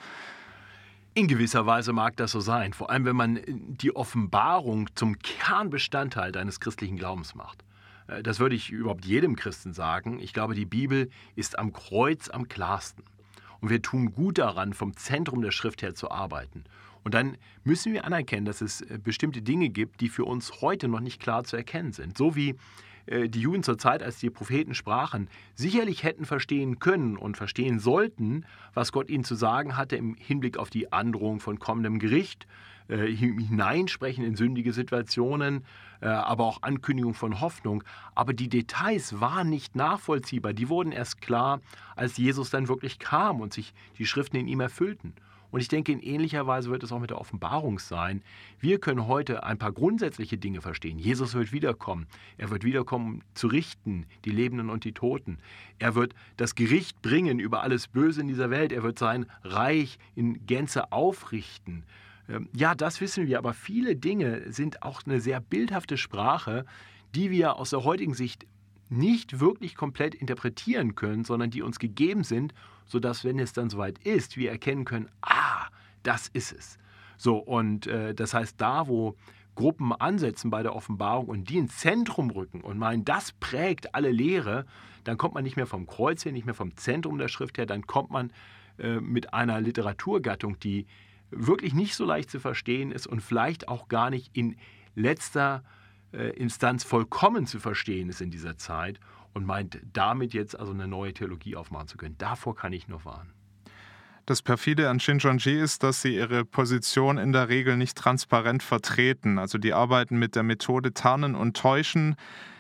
In 1.15 1.29
gewisser 1.29 1.65
Weise 1.65 1.93
mag 1.93 2.17
das 2.17 2.33
so 2.33 2.41
sein, 2.41 2.73
vor 2.73 2.91
allem 2.91 3.05
wenn 3.05 3.15
man 3.15 3.39
die 3.47 3.95
Offenbarung 3.95 4.89
zum 4.97 5.21
Kernbestandteil 5.21 6.33
deines 6.33 6.59
christlichen 6.59 6.97
Glaubens 6.97 7.37
macht. 7.37 7.63
Äh, 8.09 8.25
das 8.25 8.41
würde 8.41 8.57
ich 8.57 8.71
überhaupt 8.71 9.05
jedem 9.05 9.37
Christen 9.37 9.75
sagen. 9.75 10.19
Ich 10.19 10.33
glaube, 10.33 10.57
die 10.57 10.67
Bibel 10.67 11.09
ist 11.37 11.57
am 11.57 11.73
Kreuz 11.73 12.31
am 12.31 12.49
klarsten. 12.49 13.05
Und 13.63 13.71
wir 13.71 13.81
tun 13.81 14.13
gut 14.13 14.39
daran, 14.39 14.75
vom 14.75 14.97
Zentrum 14.97 15.41
der 15.41 15.53
Schrift 15.53 15.83
her 15.83 15.95
zu 15.95 16.11
arbeiten. 16.11 16.65
Und 17.05 17.15
dann 17.15 17.39
müssen 17.65 17.93
wir 17.93 18.05
anerkennen, 18.05 18.45
dass 18.45 18.61
es 18.61 18.83
äh, 18.83 18.99
bestimmte 19.03 19.41
Dinge 19.41 19.71
gibt, 19.71 20.01
die 20.01 20.09
für 20.09 20.25
uns 20.25 20.61
heute 20.61 20.89
noch 20.89 21.01
nicht 21.01 21.21
klar 21.21 21.45
zu 21.45 21.57
erkennen 21.57 21.93
sind. 21.93 22.19
So 22.19 22.37
wie 22.37 22.57
äh, 23.07 23.29
die 23.29 23.41
Juden 23.41 23.63
zur 23.63 23.79
Zeit, 23.79 24.03
als 24.03 24.19
die 24.19 24.31
Propheten 24.31 24.75
sprachen, 24.75 25.29
sicherlich 25.55 26.03
hätten 26.03 26.25
verstehen 26.25 26.81
können 26.81 27.17
und 27.17 27.37
verstehen 27.37 27.79
sollten, 27.79 28.45
was 28.75 28.93
Gott 28.93 29.09
ihnen 29.09 29.25
zu 29.25 29.37
sagen 29.37 29.77
hatte 29.77 29.97
im 29.97 30.15
Hinblick 30.15 30.59
auf 30.59 30.71
die 30.71 30.93
Androhung 30.93 31.41
von 31.41 31.59
kommendem 31.59 31.99
Gericht, 31.99 32.47
äh, 32.93 33.11
hineinsprechen 33.11 34.23
in 34.23 34.37
sündige 34.37 34.75
Situationen, 34.75 35.65
äh, 36.03 36.09
aber 36.09 36.45
auch 36.45 36.63
Ankündigung 36.63 37.15
von 37.15 37.41
Hoffnung. 37.41 37.83
Aber 38.15 38.35
die 38.35 38.51
Details 38.51 39.19
waren 39.19 39.49
nicht 39.49 39.75
nachvollziehbar. 39.75 40.53
Die 40.53 40.69
wurden 40.69 40.93
erst 40.93 41.23
klar, 41.23 41.61
als 41.97 42.19
Jesus 42.19 42.51
dann 42.51 42.69
wirklich 42.69 42.99
kam 42.99 43.41
und 43.41 43.55
sich 43.55 43.73
die 43.97 44.05
Schriften 44.05 44.37
in 44.37 44.47
ihm 44.47 44.61
erfüllten. 44.61 45.15
Und 45.51 45.61
ich 45.61 45.69
denke, 45.69 45.93
in 45.93 46.01
ähnlicher 46.01 46.47
Weise 46.47 46.71
wird 46.71 46.83
es 46.83 46.93
auch 46.93 46.99
mit 46.99 47.11
der 47.11 47.21
Offenbarung 47.21 47.79
sein. 47.79 48.23
Wir 48.61 48.79
können 48.79 49.07
heute 49.07 49.45
ein 49.45 49.59
paar 49.59 49.73
grundsätzliche 49.73 50.37
Dinge 50.37 50.61
verstehen. 50.61 50.99
Jesus 50.99 51.35
wird 51.35 51.53
wiederkommen. 51.53 52.07
Er 52.37 52.51
wird 52.51 52.65
wiederkommen, 52.65 53.07
um 53.17 53.23
zu 53.33 53.47
richten, 53.47 54.07
die 54.25 54.31
Lebenden 54.31 54.69
und 54.69 54.85
die 54.85 54.93
Toten. 54.93 55.39
Er 55.79 55.95
wird 55.95 56.15
das 56.37 56.55
Gericht 56.55 57.01
bringen 57.01 57.39
über 57.39 57.63
alles 57.63 57.89
Böse 57.89 58.23
in 58.23 58.29
dieser 58.29 58.51
Welt. 58.51 58.73
Er 58.73 58.83
wird 58.83 58.99
sein 58.99 59.27
Reich 59.45 59.99
in 60.15 60.47
Gänze 60.47 60.93
aufrichten. 60.93 61.85
Ähm, 62.29 62.49
ja, 62.55 62.75
das 62.75 63.01
wissen 63.01 63.27
wir, 63.27 63.39
aber 63.39 63.55
viele 63.55 63.97
Dinge 63.97 64.53
sind 64.53 64.83
auch 64.83 65.03
eine 65.05 65.21
sehr 65.21 65.41
bildhafte 65.41 65.97
Sprache, 65.97 66.65
die 67.15 67.31
wir 67.31 67.57
aus 67.57 67.71
der 67.71 67.85
heutigen 67.85 68.15
Sicht 68.15 68.47
nicht 68.89 69.41
wirklich 69.41 69.75
komplett 69.75 70.15
interpretieren 70.15 70.95
können, 70.95 71.25
sondern 71.25 71.51
die 71.51 71.63
uns 71.63 71.79
gegeben 71.79 72.25
sind, 72.25 72.53
sodass, 72.87 73.25
wenn 73.25 73.39
es 73.39 73.53
dann 73.53 73.71
soweit 73.71 73.99
ist, 73.99 74.37
wir 74.37 74.51
erkennen 74.51 74.85
können, 74.85 75.09
ah, 75.23 75.67
das 76.03 76.29
ist 76.29 76.53
es. 76.53 76.79
So, 77.17 77.39
und 77.39 77.87
äh, 77.87 78.15
das 78.15 78.35
heißt, 78.35 78.61
da, 78.61 78.89
wo 78.89 79.17
Gruppen 79.55 79.93
ansetzen 79.93 80.51
bei 80.51 80.63
der 80.63 80.75
Offenbarung 80.75 81.27
und 81.27 81.49
die 81.49 81.59
ins 81.59 81.79
Zentrum 81.79 82.31
rücken 82.31 82.61
und 82.63 82.79
meinen, 82.79 83.05
das 83.05 83.33
prägt 83.33 83.95
alle 83.95 84.11
Lehre, 84.11 84.67
dann 85.05 85.19
kommt 85.19 85.35
man 85.35 85.45
nicht 85.45 85.57
mehr 85.57 85.67
vom 85.67 85.87
Kreuz 85.87 86.25
her, 86.25 86.33
nicht 86.33 86.47
mehr 86.47 86.55
vom 86.55 86.77
Zentrum 86.77 87.19
der 87.19 87.29
Schrift 87.29 87.59
her, 87.59 87.67
dann 87.67 87.87
kommt 87.87 88.11
man 88.11 88.33
äh, 88.79 89.01
mit 89.01 89.35
einer 89.35 89.61
Literaturgattung, 89.61 90.59
die 90.59 90.87
wirklich 91.33 91.75
nicht 91.75 91.95
so 91.95 92.05
leicht 92.05 92.31
zu 92.31 92.41
verstehen 92.41 92.93
ist 92.93 93.07
und 93.07 93.21
vielleicht 93.21 93.69
auch 93.69 93.89
gar 93.89 94.11
nicht 94.11 94.31
in 94.37 94.57
letzter 94.95 95.65
äh, 96.13 96.31
Instanz 96.37 96.85
vollkommen 96.85 97.47
zu 97.47 97.59
verstehen 97.59 98.09
ist 98.09 98.21
in 98.21 98.31
dieser 98.31 98.57
Zeit 98.57 99.01
und 99.35 99.47
meint 99.47 99.81
damit 99.93 100.35
jetzt 100.35 100.59
also 100.59 100.73
eine 100.73 100.87
neue 100.87 101.15
Theologie 101.15 101.57
aufmachen 101.57 101.89
zu 101.89 101.97
können. 101.97 102.17
Davor 102.19 102.55
kann 102.55 102.73
ich 102.73 102.89
nur 102.89 103.05
warnen. 103.05 103.33
Das 104.27 104.41
perfide 104.41 104.89
an 104.89 105.01
Shincheonji 105.01 105.59
ist, 105.59 105.83
dass 105.83 106.01
sie 106.03 106.15
ihre 106.15 106.45
Position 106.45 107.19
in 107.19 107.33
der 107.33 107.49
Regel 107.49 107.77
nicht 107.77 107.99
transparent 107.99 108.63
vertreten. 108.63 109.39
Also 109.39 109.59
die 109.59 109.73
arbeiten 109.73 110.17
mit 110.17 110.37
der 110.37 110.45
Methode 110.45 110.95
Tarnen 110.95 111.35
und 111.35 111.57
Täuschen. 111.57 112.15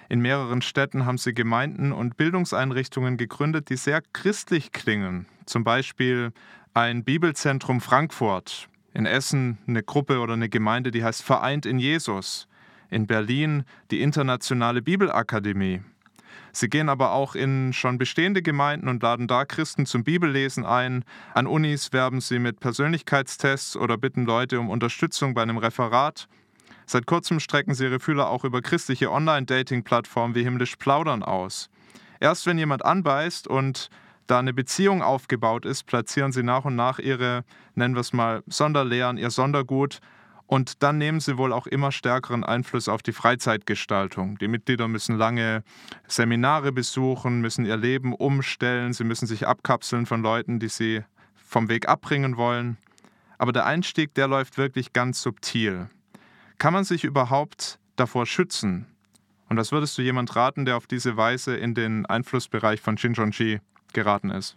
In 0.09 0.21
mehreren 0.21 0.61
Städten 0.61 1.07
haben 1.07 1.19
sie 1.19 1.33
Gemeinden 1.35 1.93
und 1.93 2.17
Bildungseinrichtungen 2.17 3.17
gegründet, 3.17 3.71
die 3.71 3.77
sehr 3.77 4.03
christlich 4.13 4.73
klingen. 4.73 5.27
Zum 5.47 5.63
Beispiel 5.63 6.33
ein 6.75 7.05
Bibelzentrum 7.05 7.81
Frankfurt, 7.81 8.69
in 8.95 9.05
Essen 9.05 9.59
eine 9.67 9.83
Gruppe 9.83 10.21
oder 10.21 10.35
eine 10.35 10.49
Gemeinde, 10.49 10.91
die 10.91 11.05
heißt 11.05 11.23
Vereint 11.23 11.67
in 11.67 11.79
Jesus, 11.79 12.49
in 12.89 13.07
Berlin 13.07 13.65
die 13.91 14.01
Internationale 14.01 14.81
Bibelakademie. 14.81 15.83
Sie 16.53 16.69
gehen 16.69 16.89
aber 16.89 17.13
auch 17.13 17.35
in 17.35 17.73
schon 17.73 17.99
bestehende 17.99 18.43
Gemeinden 18.43 18.89
und 18.89 19.03
laden 19.03 19.27
da 19.27 19.45
Christen 19.45 19.87
zum 19.87 20.05
Bibellesen 20.05 20.65
ein. 20.65 21.05
An 21.35 21.47
Unis 21.47 21.93
werben 21.93 22.21
sie 22.21 22.39
mit 22.39 22.61
Persönlichkeitstests 22.61 23.77
oder 23.77 23.97
bitten 23.97 24.25
Leute 24.25 24.61
um 24.61 24.69
Unterstützung 24.69 25.35
bei 25.35 25.43
einem 25.43 25.57
Referat. 25.59 26.29
Seit 26.87 27.07
kurzem 27.07 27.41
strecken 27.41 27.75
sie 27.75 27.85
ihre 27.85 28.01
Fühler 28.01 28.29
auch 28.29 28.45
über 28.45 28.61
christliche 28.61 29.11
Online-Dating-Plattformen 29.11 30.35
wie 30.35 30.43
Himmlisch 30.43 30.77
Plaudern 30.77 31.23
aus. 31.23 31.71
Erst 32.21 32.47
wenn 32.47 32.59
jemand 32.59 32.85
anbeißt 32.85 33.49
und 33.49 33.89
da 34.27 34.39
eine 34.39 34.53
Beziehung 34.53 35.03
aufgebaut 35.03 35.65
ist, 35.65 35.85
platzieren 35.85 36.33
sie 36.33 36.43
nach 36.43 36.65
und 36.65 36.77
nach 36.77 36.99
ihre, 36.99 37.45
nennen 37.75 37.95
wir 37.95 38.01
es 38.01 38.13
mal, 38.13 38.43
Sonderlehren, 38.47 39.19
ihr 39.19 39.31
Sondergut. 39.31 40.01
Und 40.47 40.83
dann 40.83 40.99
nehmen 40.99 41.21
sie 41.21 41.39
wohl 41.39 41.53
auch 41.53 41.67
immer 41.67 41.93
stärkeren 41.93 42.45
Einfluss 42.45 42.89
auf 42.89 43.03
die 43.03 43.13
Freizeitgestaltung. 43.13 44.37
Die 44.39 44.49
Mitglieder 44.49 44.87
müssen 44.87 45.17
lange 45.17 45.65
Seminare 46.09 46.73
besuchen, 46.73 47.41
müssen 47.41 47.65
ihr 47.65 47.77
Leben 47.77 48.15
umstellen, 48.15 48.93
sie 48.93 49.05
müssen 49.05 49.27
sich 49.27 49.47
abkapseln 49.47 50.05
von 50.05 50.23
Leuten, 50.23 50.59
die 50.59 50.69
sie 50.69 51.05
vom 51.35 51.69
Weg 51.69 51.89
abbringen 51.89 52.37
wollen. 52.37 52.77
Aber 53.39 53.53
der 53.53 53.67
Einstieg, 53.67 54.15
der 54.15 54.29
läuft 54.29 54.59
wirklich 54.59 54.93
ganz 54.93 55.23
subtil. 55.23 55.89
Kann 56.59 56.73
man 56.73 56.85
sich 56.85 57.05
überhaupt 57.05 57.79
davor 57.97 58.27
schützen? 58.27 58.87
Und 59.49 59.57
was 59.57 59.73
würdest 59.73 59.99
du 59.99 60.03
jemand 60.03 60.35
raten, 60.37 60.65
der 60.65 60.77
auf 60.77 60.87
diese 60.87 61.17
Weise 61.17 61.57
in 61.57 61.75
den 61.75 62.07
Einflussbereich 62.07 62.81
von 62.81 62.97
Shinjonji 62.97 63.61
geraten 63.95 64.31
ist? 64.31 64.57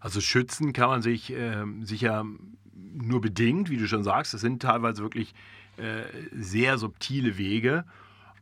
Also 0.00 0.20
schützen 0.20 0.72
kann 0.72 0.88
man 0.88 1.02
sich 1.02 1.32
äh, 1.32 1.64
sicher 1.82 2.24
nur 2.74 3.20
bedingt, 3.20 3.70
wie 3.70 3.76
du 3.76 3.88
schon 3.88 4.04
sagst. 4.04 4.34
Es 4.34 4.40
sind 4.40 4.62
teilweise 4.62 5.02
wirklich 5.02 5.34
äh, 5.76 6.04
sehr 6.32 6.78
subtile 6.78 7.38
Wege. 7.38 7.84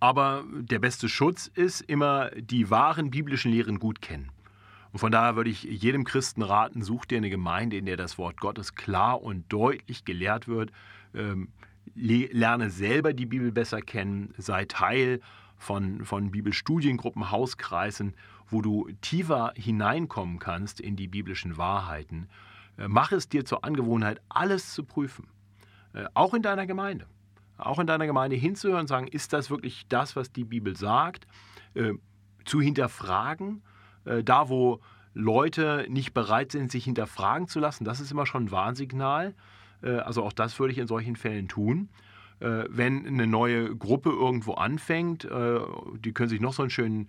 Aber 0.00 0.44
der 0.52 0.78
beste 0.78 1.08
Schutz 1.08 1.50
ist 1.54 1.80
immer 1.80 2.30
die 2.30 2.70
wahren 2.70 3.10
biblischen 3.10 3.50
Lehren 3.50 3.78
gut 3.78 4.02
kennen. 4.02 4.30
Und 4.92 4.98
von 4.98 5.10
daher 5.10 5.34
würde 5.34 5.50
ich 5.50 5.64
jedem 5.64 6.04
Christen 6.04 6.42
raten, 6.42 6.82
such 6.82 7.06
dir 7.06 7.18
eine 7.18 7.30
Gemeinde, 7.30 7.76
in 7.76 7.86
der 7.86 7.96
das 7.96 8.18
Wort 8.18 8.40
Gottes 8.40 8.74
klar 8.74 9.22
und 9.22 9.52
deutlich 9.52 10.04
gelehrt 10.04 10.46
wird. 10.46 10.70
Ähm, 11.14 11.48
lerne 11.94 12.70
selber 12.70 13.12
die 13.12 13.26
Bibel 13.26 13.50
besser 13.50 13.80
kennen, 13.80 14.34
sei 14.36 14.66
Teil 14.66 15.20
von, 15.58 16.04
von 16.04 16.30
Bibelstudiengruppen, 16.30 17.30
Hauskreisen, 17.30 18.14
wo 18.54 18.62
du 18.62 18.88
tiefer 19.00 19.52
hineinkommen 19.56 20.38
kannst 20.38 20.80
in 20.80 20.94
die 20.94 21.08
biblischen 21.08 21.58
Wahrheiten. 21.58 22.28
Äh, 22.78 22.86
mach 22.86 23.10
es 23.10 23.28
dir 23.28 23.44
zur 23.44 23.64
Angewohnheit, 23.64 24.20
alles 24.28 24.72
zu 24.72 24.84
prüfen, 24.84 25.26
äh, 25.92 26.04
auch 26.14 26.34
in 26.34 26.42
deiner 26.42 26.66
Gemeinde. 26.66 27.06
Auch 27.58 27.80
in 27.80 27.86
deiner 27.86 28.06
Gemeinde 28.06 28.36
hinzuhören 28.36 28.82
und 28.82 28.86
sagen, 28.86 29.08
ist 29.08 29.32
das 29.32 29.50
wirklich 29.50 29.86
das, 29.88 30.16
was 30.16 30.32
die 30.32 30.44
Bibel 30.44 30.76
sagt? 30.76 31.26
Äh, 31.74 31.94
zu 32.44 32.60
hinterfragen, 32.60 33.62
da 34.04 34.50
wo 34.50 34.80
Leute 35.14 35.86
nicht 35.88 36.12
bereit 36.12 36.52
sind, 36.52 36.70
sich 36.70 36.84
hinterfragen 36.84 37.48
zu 37.48 37.58
lassen, 37.58 37.84
das 37.84 38.00
ist 38.00 38.12
immer 38.12 38.26
schon 38.26 38.44
ein 38.44 38.50
Warnsignal. 38.50 39.34
Also 39.80 40.22
auch 40.22 40.34
das 40.34 40.58
würde 40.58 40.72
ich 40.72 40.78
in 40.78 40.86
solchen 40.86 41.16
Fällen 41.16 41.48
tun. 41.48 41.88
Wenn 42.40 43.06
eine 43.06 43.26
neue 43.26 43.74
Gruppe 43.74 44.10
irgendwo 44.10 44.52
anfängt, 44.52 45.24
die 45.24 46.12
können 46.12 46.28
sich 46.28 46.42
noch 46.42 46.52
so 46.52 46.64
einen 46.64 46.70
schönen 46.70 47.08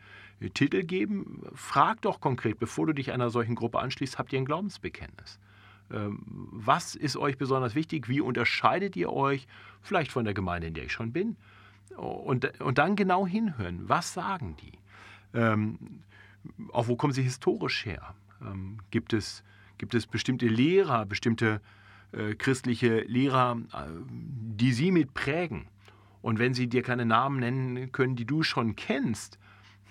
Titel 0.50 0.84
geben, 0.84 1.44
frag 1.54 2.02
doch 2.02 2.20
konkret, 2.20 2.60
bevor 2.60 2.88
du 2.88 2.94
dich 2.94 3.12
einer 3.12 3.30
solchen 3.30 3.56
Gruppe 3.56 3.80
anschließt, 3.80 4.18
habt 4.18 4.34
ihr 4.34 4.40
ein 4.40 4.46
Glaubensbekenntnis? 4.46 5.40
Ähm, 5.92 6.20
was 6.52 6.96
ist 6.96 7.18
euch 7.18 7.38
besonders 7.38 7.76
wichtig? 7.76 8.10
Wie 8.10 8.22
unterscheidet 8.22 8.96
ihr 8.96 9.12
euch 9.12 9.48
vielleicht 9.82 10.12
von 10.12 10.26
der 10.26 10.34
Gemeinde, 10.34 10.68
in 10.68 10.74
der 10.74 10.86
ich 10.86 10.92
schon 10.92 11.12
bin? 11.12 11.38
Und, 11.96 12.60
und 12.60 12.78
dann 12.78 12.96
genau 12.96 13.28
hinhören. 13.28 13.88
Was 13.88 14.14
sagen 14.14 14.56
die? 14.62 14.80
Ähm, 15.34 15.78
auch 16.72 16.88
wo 16.88 16.96
kommen 16.96 17.14
sie 17.14 17.24
historisch 17.24 17.86
her? 17.86 18.16
Ähm, 18.42 18.80
gibt, 18.92 19.14
es, 19.14 19.44
gibt 19.78 19.94
es 19.94 20.08
bestimmte 20.08 20.48
Lehrer, 20.48 21.06
bestimmte 21.06 21.62
äh, 22.12 22.36
christliche 22.36 23.02
Lehrer, 23.02 23.58
äh, 23.74 23.88
die 24.10 24.74
sie 24.74 24.92
mit 24.92 25.14
prägen? 25.14 25.68
Und 26.22 26.40
wenn 26.40 26.56
sie 26.56 26.68
dir 26.68 26.82
keine 26.82 27.06
Namen 27.06 27.40
nennen 27.40 27.92
können, 27.92 28.16
die 28.16 28.26
du 28.26 28.42
schon 28.42 28.76
kennst, 28.76 29.38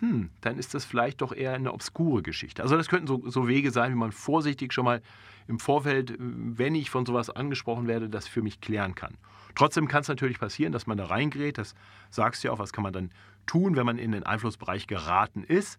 hm, 0.05 0.31
dann 0.43 0.59
ist 0.59 0.75
das 0.75 0.85
vielleicht 0.85 1.23
doch 1.23 1.33
eher 1.33 1.55
eine 1.55 1.73
obskure 1.73 2.23
Geschichte. 2.23 2.63
Also 2.63 2.77
das 2.77 2.89
könnten 2.89 3.07
so, 3.07 3.23
so 3.31 3.49
Wege 3.49 3.71
sein, 3.71 3.93
wie 3.93 3.97
man 3.97 4.13
vorsichtig 4.13 4.73
schon 4.75 4.85
mal 4.85 5.01
im 5.49 5.59
Vorfeld, 5.59 6.15
wenn 6.19 6.75
ich 6.75 6.91
von 6.91 7.07
sowas 7.07 7.31
angesprochen 7.31 7.87
werde, 7.87 8.11
das 8.11 8.29
für 8.29 8.43
mich 8.43 8.61
klären 8.61 8.95
kann. 8.95 9.17
Trotzdem 9.55 9.89
kann 9.89 10.03
es 10.03 10.09
natürlich 10.09 10.39
passieren, 10.39 10.73
dass 10.73 10.87
man 10.87 10.99
da 10.99 11.07
reingerät. 11.07 11.57
Das 11.57 11.75
sagst 12.11 12.45
du 12.45 12.49
ja 12.49 12.53
auch, 12.53 12.59
was 12.59 12.73
kann 12.73 12.83
man 12.83 12.93
dann 12.93 13.11
tun, 13.47 13.77
wenn 13.77 13.87
man 13.87 13.99
in 13.99 14.13
den 14.13 14.25
Einflussbereich 14.25 14.87
geraten 14.87 15.43
ist. 15.43 15.79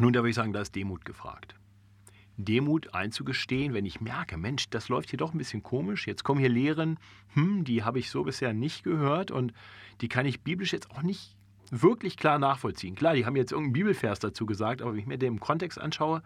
Nun, 0.00 0.14
da 0.14 0.20
würde 0.20 0.30
ich 0.30 0.36
sagen, 0.36 0.54
da 0.54 0.62
ist 0.62 0.74
Demut 0.74 1.04
gefragt. 1.04 1.56
Demut 2.36 2.94
einzugestehen, 2.94 3.74
wenn 3.74 3.84
ich 3.84 4.00
merke, 4.00 4.38
Mensch, 4.38 4.70
das 4.70 4.88
läuft 4.88 5.10
hier 5.10 5.18
doch 5.18 5.34
ein 5.34 5.38
bisschen 5.38 5.62
komisch. 5.62 6.06
Jetzt 6.06 6.24
kommen 6.24 6.40
hier 6.40 6.48
Lehren, 6.48 6.98
hm, 7.34 7.64
die 7.64 7.84
habe 7.84 7.98
ich 7.98 8.10
so 8.10 8.24
bisher 8.24 8.54
nicht 8.54 8.82
gehört 8.82 9.30
und 9.30 9.52
die 10.00 10.08
kann 10.08 10.26
ich 10.26 10.42
biblisch 10.42 10.72
jetzt 10.72 10.90
auch 10.90 11.02
nicht 11.02 11.36
wirklich 11.82 12.16
klar 12.16 12.38
nachvollziehen. 12.38 12.94
Klar, 12.94 13.14
die 13.14 13.26
haben 13.26 13.36
jetzt 13.36 13.52
irgendeinen 13.52 13.72
Bibelvers 13.72 14.18
dazu 14.20 14.46
gesagt, 14.46 14.82
aber 14.82 14.92
wenn 14.92 15.00
ich 15.00 15.06
mir 15.06 15.18
den 15.18 15.34
im 15.34 15.40
Kontext 15.40 15.78
anschaue, 15.78 16.22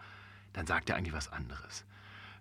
dann 0.53 0.67
sagt 0.67 0.89
er 0.89 0.95
eigentlich 0.95 1.13
was 1.13 1.31
anderes. 1.31 1.85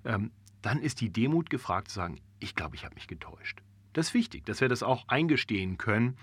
Ähm, 0.04 0.30
dann 0.62 0.80
ist 0.80 1.00
die 1.00 1.12
Demut 1.12 1.50
gefragt 1.50 1.88
zu 1.88 1.94
sagen, 1.94 2.20
ich 2.40 2.54
glaube, 2.54 2.76
ich 2.76 2.84
habe 2.84 2.94
mich 2.94 3.08
getäuscht. 3.08 3.62
Das 3.92 4.08
ist 4.08 4.14
wichtig, 4.14 4.44
dass 4.46 4.60
wir 4.60 4.68
das 4.68 4.82
auch 4.82 5.08
eingestehen 5.08 5.78
können. 5.78 6.16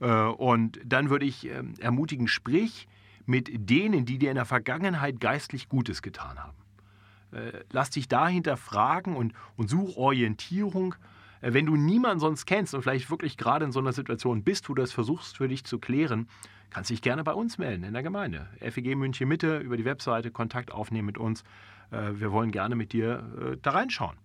Äh, 0.00 0.10
und 0.10 0.80
dann 0.84 1.10
würde 1.10 1.26
ich 1.26 1.46
ähm, 1.46 1.74
ermutigen, 1.78 2.28
sprich 2.28 2.88
mit 3.24 3.50
denen, 3.52 4.04
die 4.04 4.18
dir 4.18 4.30
in 4.30 4.36
der 4.36 4.44
Vergangenheit 4.44 5.20
geistlich 5.20 5.68
Gutes 5.68 6.02
getan 6.02 6.38
haben. 6.38 6.56
Äh, 7.32 7.64
lass 7.72 7.90
dich 7.90 8.08
dahinter 8.08 8.56
fragen 8.56 9.16
und, 9.16 9.34
und 9.56 9.68
such 9.68 9.96
Orientierung 9.96 10.94
wenn 11.40 11.66
du 11.66 11.76
niemanden 11.76 12.20
sonst 12.20 12.46
kennst 12.46 12.74
und 12.74 12.82
vielleicht 12.82 13.10
wirklich 13.10 13.36
gerade 13.36 13.64
in 13.64 13.72
so 13.72 13.80
einer 13.80 13.92
Situation 13.92 14.42
bist, 14.42 14.68
wo 14.68 14.74
du 14.74 14.82
das 14.82 14.92
versuchst 14.92 15.36
für 15.36 15.48
dich 15.48 15.64
zu 15.64 15.78
klären, 15.78 16.28
kannst 16.70 16.90
dich 16.90 17.02
gerne 17.02 17.24
bei 17.24 17.32
uns 17.32 17.58
melden 17.58 17.84
in 17.84 17.92
der 17.92 18.02
Gemeinde. 18.02 18.48
FEG 18.60 18.96
München 18.96 19.28
Mitte 19.28 19.58
über 19.58 19.76
die 19.76 19.84
Webseite 19.84 20.30
Kontakt 20.30 20.72
aufnehmen 20.72 21.06
mit 21.06 21.18
uns. 21.18 21.42
Äh, 21.90 22.12
wir 22.14 22.32
wollen 22.32 22.50
gerne 22.50 22.76
mit 22.76 22.92
dir 22.92 23.52
äh, 23.52 23.56
da 23.62 23.70
reinschauen. 23.70 24.16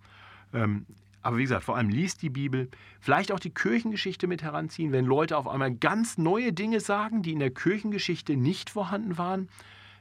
Ähm, 0.54 0.86
aber 1.22 1.38
wie 1.38 1.44
gesagt, 1.44 1.64
vor 1.64 1.78
allem 1.78 1.90
liest 1.90 2.24
die 2.24 2.30
Bibel, 2.30 2.70
vielleicht 3.00 3.32
auch 3.32 3.40
die 3.40 3.54
Kirchengeschichte 3.54 4.28
mit 4.28 4.42
heranziehen, 4.42 4.92
wenn 4.92 5.06
Leute 5.06 5.38
auf 5.38 5.48
einmal 5.48 5.72
ganz 5.72 6.18
neue 6.18 6.52
Dinge 6.52 6.80
sagen, 6.80 7.22
die 7.22 7.34
in 7.34 7.40
der 7.40 7.52
Kirchengeschichte 7.52 8.36
nicht 8.36 8.72
vorhanden 8.72 9.18
waren, 9.18 9.48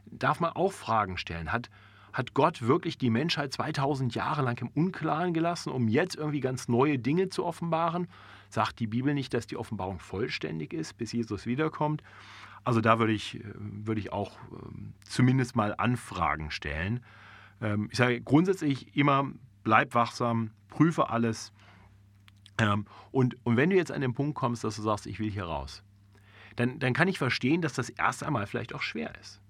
darf 0.06 0.40
man 0.40 0.52
auch 0.52 0.72
Fragen 0.72 1.18
stellen. 1.18 1.52
Hat, 1.52 1.68
hat 2.12 2.34
Gott 2.34 2.62
wirklich 2.62 2.98
die 2.98 3.10
Menschheit 3.10 3.52
2000 3.52 4.14
Jahre 4.14 4.42
lang 4.42 4.60
im 4.60 4.68
Unklaren 4.68 5.32
gelassen, 5.32 5.70
um 5.70 5.88
jetzt 5.88 6.16
irgendwie 6.16 6.40
ganz 6.40 6.68
neue 6.68 6.98
Dinge 6.98 7.28
zu 7.28 7.44
offenbaren? 7.44 8.08
Sagt 8.48 8.80
die 8.80 8.86
Bibel 8.86 9.14
nicht, 9.14 9.32
dass 9.32 9.46
die 9.46 9.56
Offenbarung 9.56 10.00
vollständig 10.00 10.72
ist, 10.72 10.96
bis 10.96 11.12
Jesus 11.12 11.46
wiederkommt? 11.46 12.02
Also 12.64 12.80
da 12.80 12.98
würde 12.98 13.12
ich, 13.12 13.36
äh, 13.36 13.42
würde 13.54 14.00
ich 14.00 14.12
auch 14.12 14.38
ähm, 14.52 14.94
zumindest 15.04 15.56
mal 15.56 15.74
Anfragen 15.76 16.50
stellen. 16.50 17.00
Ähm, 17.60 17.88
ich 17.90 17.98
sage 17.98 18.20
grundsätzlich 18.20 18.96
immer, 18.96 19.30
bleib 19.62 19.94
wachsam, 19.94 20.50
prüfe 20.68 21.10
alles. 21.10 21.52
Ähm, 22.58 22.86
und, 23.12 23.36
und 23.44 23.56
wenn 23.56 23.70
du 23.70 23.76
jetzt 23.76 23.92
an 23.92 24.00
den 24.00 24.14
Punkt 24.14 24.34
kommst, 24.34 24.64
dass 24.64 24.76
du 24.76 24.82
sagst, 24.82 25.06
ich 25.06 25.18
will 25.20 25.30
hier 25.30 25.44
raus, 25.44 25.82
dann, 26.56 26.78
dann 26.78 26.92
kann 26.92 27.08
ich 27.08 27.18
verstehen, 27.18 27.62
dass 27.62 27.72
das 27.72 27.88
erst 27.88 28.22
einmal 28.22 28.46
vielleicht 28.46 28.74
auch 28.74 28.82
schwer 28.82 29.14
ist. 29.20 29.40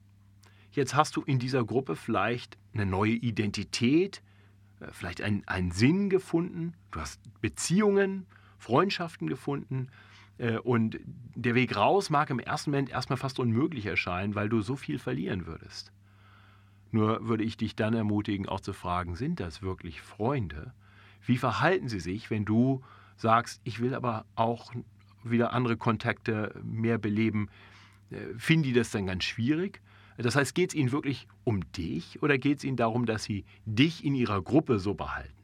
Jetzt 0.72 0.94
hast 0.94 1.16
du 1.16 1.22
in 1.22 1.38
dieser 1.38 1.64
Gruppe 1.64 1.96
vielleicht 1.96 2.56
eine 2.72 2.86
neue 2.86 3.12
Identität, 3.12 4.22
äh, 4.80 4.86
vielleicht 4.92 5.20
einen, 5.20 5.46
einen 5.46 5.72
Sinn 5.72 6.10
gefunden, 6.10 6.74
du 6.92 7.00
hast 7.00 7.20
Beziehungen, 7.40 8.26
Freundschaften 8.58 9.26
gefunden 9.26 9.88
äh, 10.38 10.58
und 10.58 10.98
der 11.34 11.54
Weg 11.54 11.76
raus 11.76 12.10
mag 12.10 12.30
im 12.30 12.38
ersten 12.38 12.70
Moment 12.70 12.90
erstmal 12.90 13.16
fast 13.16 13.38
unmöglich 13.38 13.86
erscheinen, 13.86 14.34
weil 14.34 14.48
du 14.48 14.60
so 14.60 14.76
viel 14.76 14.98
verlieren 14.98 15.46
würdest. 15.46 15.92
Nur 16.92 17.26
würde 17.26 17.44
ich 17.44 17.56
dich 17.56 17.76
dann 17.76 17.94
ermutigen, 17.94 18.48
auch 18.48 18.60
zu 18.60 18.72
fragen, 18.72 19.14
sind 19.14 19.40
das 19.40 19.62
wirklich 19.62 20.00
Freunde? 20.00 20.72
Wie 21.24 21.38
verhalten 21.38 21.88
sie 21.88 22.00
sich, 22.00 22.30
wenn 22.30 22.44
du 22.44 22.82
sagst, 23.16 23.60
ich 23.64 23.80
will 23.80 23.94
aber 23.94 24.24
auch 24.34 24.72
wieder 25.22 25.52
andere 25.52 25.76
Kontakte 25.76 26.54
mehr 26.64 26.98
beleben? 26.98 27.48
Äh, 28.10 28.38
finden 28.38 28.64
die 28.64 28.72
das 28.72 28.90
dann 28.90 29.06
ganz 29.06 29.24
schwierig? 29.24 29.80
Das 30.22 30.36
heißt, 30.36 30.54
geht 30.54 30.70
es 30.70 30.74
Ihnen 30.74 30.92
wirklich 30.92 31.26
um 31.44 31.70
dich 31.72 32.22
oder 32.22 32.38
geht 32.38 32.58
es 32.58 32.64
Ihnen 32.64 32.76
darum, 32.76 33.06
dass 33.06 33.24
Sie 33.24 33.44
dich 33.64 34.04
in 34.04 34.14
Ihrer 34.14 34.42
Gruppe 34.42 34.78
so 34.78 34.94
behalten? 34.94 35.40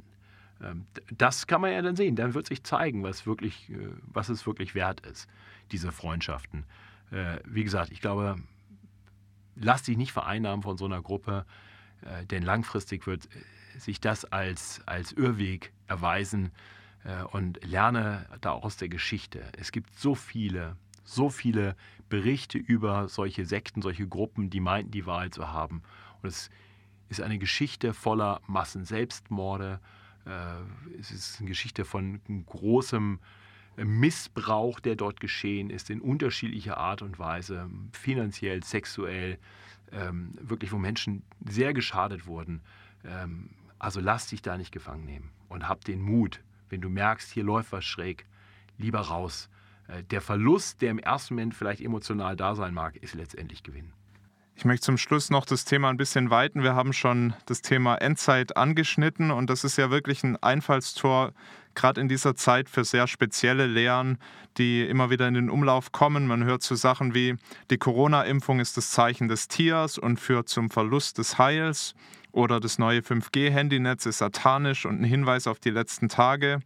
Ähm, 0.62 0.87
das 1.16 1.47
kann 1.47 1.61
man 1.61 1.73
ja 1.73 1.83
dann 1.83 1.97
sehen. 1.97 2.16
Dann 2.16 2.35
wird 2.35 2.47
sich 2.47 2.62
zeigen, 2.64 3.02
was, 3.02 3.26
wirklich, 3.26 3.71
äh, 3.71 3.88
was 4.06 4.28
es 4.28 4.47
wirklich 4.47 4.75
wert 4.75 5.00
ist, 5.06 5.28
diese 5.73 5.92
Freundschaften. 5.92 6.64
Äh, 7.11 7.38
wie 7.45 7.64
gesagt, 7.64 7.92
ich 7.92 8.00
glaube, 8.00 8.37
lass 9.54 9.83
dich 9.83 9.97
nicht 9.97 10.12
vereinnahmen 10.12 10.62
von 10.62 10.76
so 10.76 10.85
einer 10.85 11.02
Gruppe, 11.02 11.47
äh, 12.02 12.26
denn 12.26 12.42
langfristig 12.42 13.06
wird 13.06 13.28
sich 13.78 14.00
das 14.00 14.25
als, 14.25 14.80
als 14.87 15.12
Irrweg 15.12 15.73
erweisen 15.87 16.50
und 17.30 17.64
lerne 17.64 18.26
da 18.40 18.50
auch 18.50 18.64
aus 18.64 18.78
der 18.78 18.88
Geschichte. 18.88 19.45
Es 19.56 19.71
gibt 19.71 19.95
so 19.97 20.16
viele, 20.16 20.76
so 21.04 21.30
viele 21.30 21.76
Berichte 22.09 22.59
über 22.59 23.09
solche 23.09 23.45
Sekten, 23.45 23.83
solche 23.83 24.07
Gruppen, 24.07 24.51
die 24.51 24.61
meinten, 24.61 24.91
die 24.91 25.07
Wahrheit 25.07 25.35
zu 25.35 25.51
haben. 25.53 25.83
Und 26.23 26.29
es 26.29 26.51
ist 27.09 27.21
eine 27.21 27.39
Geschichte 27.39 27.95
voller 27.95 28.41
Massenselbstmorde. 28.47 29.81
Äh, 30.25 30.99
es 30.99 31.11
ist 31.11 31.41
eine 31.41 31.49
Geschichte 31.49 31.85
von 31.85 32.21
großem 32.47 33.19
Missbrauch, 33.77 34.81
der 34.81 34.97
dort 34.97 35.21
geschehen 35.21 35.71
ist, 35.71 35.91
in 35.91 36.01
unterschiedlicher 36.01 36.79
Art 36.79 37.03
und 37.03 37.19
Weise, 37.19 37.69
finanziell, 37.93 38.65
sexuell, 38.65 39.39
ähm, 39.93 40.33
wirklich, 40.41 40.73
wo 40.73 40.79
Menschen 40.79 41.23
sehr 41.45 41.75
geschadet 41.75 42.27
wurden. 42.27 42.63
Ähm, 43.05 43.51
also 43.79 44.01
lass 44.01 44.29
dich 44.29 44.43
da 44.43 44.57
nicht 44.57 44.73
gefangen 44.73 45.05
nehmen 45.05 45.31
und 45.49 45.69
hab 45.69 45.85
den 45.85 46.01
Mut, 46.01 46.43
wenn 46.71 46.81
du 46.81 46.89
merkst, 46.89 47.31
hier 47.31 47.45
läuft 47.45 47.73
was 47.73 47.85
schräg, 47.85 48.27
lieber 48.79 49.01
raus. 49.01 49.49
Äh, 49.88 50.02
der 50.05 50.21
Verlust, 50.21 50.83
der 50.83 50.90
im 50.90 50.99
ersten 50.99 51.35
Moment 51.35 51.55
vielleicht 51.55 51.81
emotional 51.81 52.37
da 52.37 52.55
sein 52.55 52.75
mag, 52.75 52.97
ist 52.97 53.14
letztendlich 53.14 53.62
Gewinn. 53.62 53.93
Ich 54.59 54.64
möchte 54.64 54.87
zum 54.87 54.97
Schluss 54.97 55.28
noch 55.28 55.45
das 55.45 55.66
Thema 55.66 55.90
ein 55.90 55.99
bisschen 55.99 56.31
weiten. 56.31 56.62
Wir 56.62 56.75
haben 56.75 56.95
schon 56.95 57.35
das 57.45 57.61
Thema 57.61 57.97
Endzeit 57.97 58.57
angeschnitten 58.57 59.31
und 59.31 59.50
das 59.50 59.64
ist 59.64 59.76
ja 59.76 59.90
wirklich 59.90 60.25
ein 60.25 60.43
Einfallstor, 60.43 61.35
gerade 61.75 62.00
in 62.00 62.09
dieser 62.09 62.35
Zeit 62.37 62.71
für 62.71 62.83
sehr 62.83 63.07
spezielle 63.07 63.66
Lehren, 63.66 64.16
die 64.57 64.83
immer 64.83 65.11
wieder 65.11 65.28
in 65.28 65.35
den 65.35 65.50
Umlauf 65.50 65.93
kommen. 65.93 66.26
Man 66.26 66.45
hört 66.45 66.62
zu 66.62 66.75
so 66.75 66.81
Sachen 66.81 67.14
wie, 67.14 67.37
die 67.71 67.76
Corona-Impfung 67.76 68.59
ist 68.61 68.78
das 68.78 68.93
Zeichen 68.93 69.28
des 69.28 69.49
Tiers 69.49 69.99
und 69.99 70.19
führt 70.19 70.49
zum 70.49 70.71
Verlust 70.71 71.19
des 71.19 71.37
Heils 71.37 71.95
oder 72.33 72.59
das 72.59 72.78
neue 72.78 73.00
5G-Handynetz 73.00 74.07
ist 74.07 74.19
satanisch 74.19 74.87
und 74.87 75.02
ein 75.02 75.05
Hinweis 75.05 75.47
auf 75.47 75.61
die 75.61 75.71
letzten 75.71 76.09
Tage. 76.09 76.61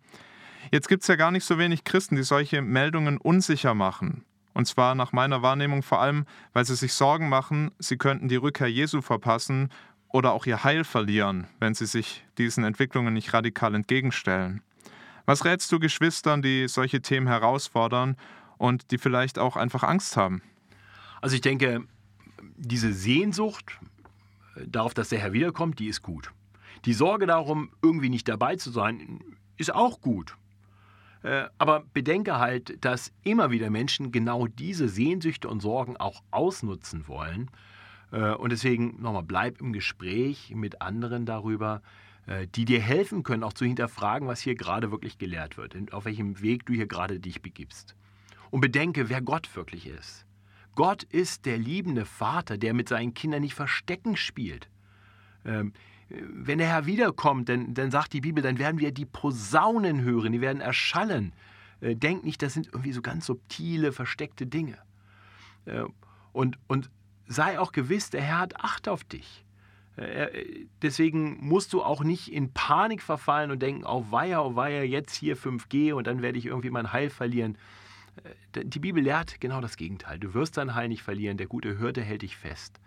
Jetzt 0.71 0.89
gibt 0.89 1.03
es 1.03 1.09
ja 1.09 1.17
gar 1.17 1.31
nicht 1.31 1.45
so 1.45 1.59
wenig 1.59 1.85
Christen, 1.85 2.17
die 2.17 2.23
solche 2.23 2.63
Meldungen 2.63 3.19
unsicher 3.19 3.75
machen. 3.75 4.25
Und 4.53 4.67
zwar 4.67 4.95
nach 4.95 5.13
meiner 5.13 5.43
Wahrnehmung 5.43 5.83
vor 5.83 6.01
allem, 6.01 6.27
weil 6.53 6.65
sie 6.65 6.75
sich 6.75 6.93
Sorgen 6.93 7.29
machen, 7.29 7.71
sie 7.79 7.97
könnten 7.97 8.29
die 8.29 8.37
Rückkehr 8.37 8.71
Jesu 8.71 9.01
verpassen 9.01 9.71
oder 10.09 10.33
auch 10.33 10.47
ihr 10.47 10.65
Heil 10.65 10.85
verlieren, 10.85 11.47
wenn 11.61 11.75
sie 11.75 11.87
sich 11.87 12.25
diesen 12.37 12.65
Entwicklungen 12.65 13.15
nicht 13.15 13.33
radikal 13.33 13.75
entgegenstellen. 13.75 14.63
Was 15.25 15.45
rätst 15.45 15.71
du 15.71 15.79
Geschwistern, 15.79 16.43
die 16.43 16.67
solche 16.67 17.01
Themen 17.01 17.29
herausfordern 17.29 18.17
und 18.59 18.91
die 18.91 18.99
vielleicht 18.99 19.39
auch 19.39 19.57
einfach 19.57 19.85
Angst 19.85 20.17
haben? 20.17 20.43
Also 21.21 21.37
ich 21.37 21.43
denke, 21.43 21.85
diese 22.57 22.93
Sehnsucht 22.93 23.79
darauf, 24.67 24.95
dass 24.95 25.11
der 25.11 25.21
Herr 25.21 25.33
wiederkommt, 25.33 25.79
die 25.79 25.87
ist 25.87 26.03
gut. 26.03 26.33
Die 26.85 26.95
Sorge 26.95 27.27
darum, 27.27 27.71
irgendwie 27.83 28.09
nicht 28.09 28.29
dabei 28.29 28.57
zu 28.57 28.71
sein, 28.71 29.21
ist 29.57 29.73
auch 29.73 30.01
gut. 30.01 30.37
Äh, 31.23 31.45
aber 31.59 31.85
bedenke 31.93 32.39
halt, 32.39 32.83
dass 32.85 33.13
immer 33.23 33.51
wieder 33.51 33.71
Menschen 33.71 34.11
genau 34.13 34.47
diese 34.47 34.89
Sehnsüchte 34.89 35.49
und 35.49 35.61
Sorgen 35.61 35.97
auch 35.97 36.23
ausnutzen 36.31 37.09
wollen. 37.09 37.51
Äh, 38.11 38.33
und 38.33 38.51
deswegen 38.51 39.01
nochmal, 39.01 39.23
bleib 39.23 39.61
im 39.61 39.73
Gespräch 39.73 40.53
mit 40.55 40.81
anderen 40.81 41.27
darüber, 41.27 41.83
äh, 42.27 42.47
die 42.47 42.65
dir 42.65 42.81
helfen 42.81 43.23
können, 43.23 43.45
auch 43.45 43.53
zu 43.53 43.65
hinterfragen, 43.65 44.29
was 44.29 44.41
hier 44.41 44.55
gerade 44.55 44.91
wirklich 44.91 45.19
gelehrt 45.19 45.57
wird, 45.57 45.93
auf 45.93 46.07
welchem 46.07 46.41
Weg 46.41 46.65
du 46.67 46.73
hier 46.73 46.87
gerade 46.87 47.21
dich 47.21 47.43
begibst. 47.43 47.95
Und 48.51 48.61
bedenke, 48.61 49.09
wer 49.09 49.21
Gott 49.21 49.55
wirklich 49.55 49.87
ist. 49.87 50.27
Gott 50.75 51.03
ist 51.03 51.45
der 51.47 51.59
liebende 51.59 52.05
Vater, 52.07 52.57
der 52.57 52.75
mit 52.75 52.89
seinen 52.89 53.13
Kindern 53.13 53.43
nicht 53.43 53.55
Verstecken 53.55 54.17
spielt. 54.17 54.69
Wenn 56.11 56.59
der 56.59 56.69
Herr 56.69 56.87
wiederkommt, 56.87 57.49
dann, 57.49 57.73
dann 57.73 57.91
sagt 57.91 58.13
die 58.13 58.21
Bibel, 58.21 58.43
dann 58.43 58.59
werden 58.59 58.81
wir 58.81 58.91
die 58.93 59.07
Posaunen 59.07 60.03
hören, 60.03 60.33
die 60.33 60.41
werden 60.41 60.61
erschallen. 60.61 61.33
Äh, 61.81 61.97
denk 61.97 62.25
nicht, 62.25 62.43
das 62.43 62.55
sind 62.55 62.67
irgendwie 62.67 62.93
so 62.93 63.03
ganz 63.03 63.27
subtile, 63.27 63.93
versteckte 63.93 64.47
Dinge. 64.47 64.79
Äh, 65.67 65.85
und, 66.33 66.59
und 66.67 66.91
sei 67.27 67.59
auch 67.59 67.73
gewiss, 67.73 68.11
der 68.11 68.23
Herr 68.23 68.41
hat 68.41 68.57
Acht 68.61 68.89
auf 68.89 69.05
dich. 69.05 69.45
Äh, 69.97 70.67
deswegen 70.83 71.39
musst 71.47 71.73
du 71.73 71.83
auch 71.83 72.03
nicht 72.03 72.33
in 72.33 72.53
Panik 72.53 73.03
verfallen 73.03 73.51
und 73.51 73.61
denken, 73.61 73.85
oh 73.85 74.07
weia, 74.11 74.41
oh 74.41 74.57
weia, 74.57 74.83
jetzt 74.83 75.15
hier 75.15 75.37
5G 75.37 75.93
und 75.93 76.07
dann 76.07 76.23
werde 76.23 76.39
ich 76.39 76.47
irgendwie 76.47 76.71
mein 76.71 76.93
Heil 76.93 77.11
verlieren. 77.11 77.57
Die 78.55 78.81
Bibel 78.81 79.03
lehrt 79.03 79.41
genau 79.41 79.61
das 79.61 79.77
Gegenteil. 79.77 80.19
Du 80.19 80.35
wirst 80.35 80.57
dein 80.57 80.75
Heil 80.75 80.89
nicht 80.89 81.03
verlieren, 81.03 81.37
der 81.37 81.47
gute 81.47 81.79
Hirte 81.79 82.03
hält 82.03 82.23
dich 82.23 82.37
fest. 82.37 82.81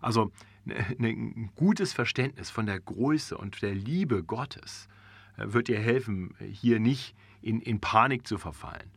Also 0.00 0.32
ein 0.66 1.50
gutes 1.54 1.92
Verständnis 1.92 2.50
von 2.50 2.66
der 2.66 2.80
Größe 2.80 3.36
und 3.36 3.62
der 3.62 3.74
Liebe 3.74 4.22
Gottes 4.22 4.88
äh, 5.36 5.52
wird 5.52 5.68
dir 5.68 5.78
helfen, 5.78 6.34
hier 6.38 6.80
nicht 6.80 7.14
in, 7.42 7.60
in 7.60 7.80
Panik 7.80 8.26
zu 8.26 8.38
verfallen. 8.38 8.90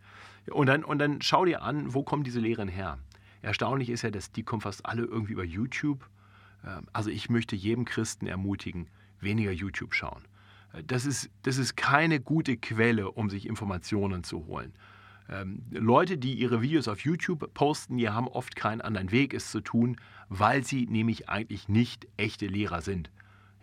Und 0.51 0.67
dann, 0.67 0.83
und 0.83 0.99
dann 0.99 1.21
schau 1.21 1.45
dir 1.45 1.61
an, 1.61 1.93
wo 1.93 2.03
kommen 2.03 2.23
diese 2.23 2.39
Lehren 2.39 2.67
her. 2.67 2.99
Erstaunlich 3.41 3.89
ist 3.89 4.01
ja, 4.01 4.11
dass 4.11 4.31
die 4.31 4.43
kommen 4.43 4.61
fast 4.61 4.85
alle 4.85 5.03
irgendwie 5.03 5.33
über 5.33 5.45
YouTube. 5.45 6.09
Ähm, 6.65 6.87
also 6.93 7.09
ich 7.09 7.29
möchte 7.29 7.55
jedem 7.55 7.85
Christen 7.85 8.27
ermutigen, 8.27 8.87
weniger 9.19 9.51
YouTube 9.51 9.93
schauen. 9.93 10.23
Äh, 10.73 10.83
das 10.83 11.05
ist, 11.05 11.29
das 11.43 11.57
ist 11.57 11.75
keine 11.75 12.19
gute 12.19 12.57
Quelle, 12.57 13.11
um 13.11 13.29
sich 13.29 13.47
Informationen 13.47 14.23
zu 14.23 14.45
holen. 14.45 14.73
Ähm, 15.29 15.63
Leute, 15.71 16.17
die 16.17 16.33
ihre 16.33 16.61
Videos 16.61 16.87
auf 16.87 17.01
YouTube 17.01 17.53
posten, 17.53 17.97
die 17.97 18.09
haben 18.09 18.27
oft 18.27 18.55
keinen 18.55 18.81
anderen 18.81 19.11
Weg, 19.11 19.33
es 19.33 19.51
zu 19.51 19.61
tun, 19.61 19.97
weil 20.29 20.63
sie 20.63 20.85
nämlich 20.85 21.29
eigentlich 21.29 21.69
nicht 21.69 22.07
echte 22.17 22.47
Lehrer 22.47 22.81
sind. 22.81 23.11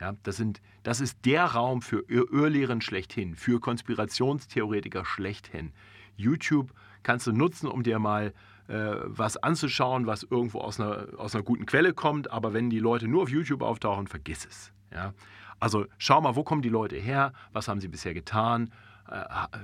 Ja, 0.00 0.14
das, 0.22 0.36
sind, 0.36 0.62
das 0.82 1.00
ist 1.00 1.26
der 1.26 1.44
Raum 1.44 1.82
für 1.82 2.04
Irrlehren 2.08 2.80
schlechthin, 2.80 3.34
für 3.34 3.60
Konspirationstheoretiker 3.60 5.04
schlechthin. 5.04 5.72
YouTube 6.16 6.72
kannst 7.02 7.26
du 7.26 7.32
nutzen, 7.32 7.66
um 7.66 7.82
dir 7.82 7.98
mal 7.98 8.32
äh, 8.68 8.94
was 9.04 9.36
anzuschauen, 9.36 10.06
was 10.06 10.22
irgendwo 10.22 10.60
aus 10.60 10.80
einer, 10.80 11.08
aus 11.18 11.34
einer 11.34 11.44
guten 11.44 11.66
Quelle 11.66 11.92
kommt, 11.92 12.30
aber 12.30 12.54
wenn 12.54 12.70
die 12.70 12.78
Leute 12.78 13.08
nur 13.08 13.24
auf 13.24 13.28
YouTube 13.28 13.62
auftauchen, 13.62 14.06
vergiss 14.06 14.46
es. 14.46 14.72
Ja? 14.92 15.12
Also 15.58 15.86
schau 15.98 16.20
mal, 16.22 16.36
wo 16.36 16.44
kommen 16.44 16.62
die 16.62 16.70
Leute 16.70 16.96
her, 16.96 17.32
was 17.52 17.68
haben 17.68 17.80
sie 17.80 17.88
bisher 17.88 18.14
getan, 18.14 18.70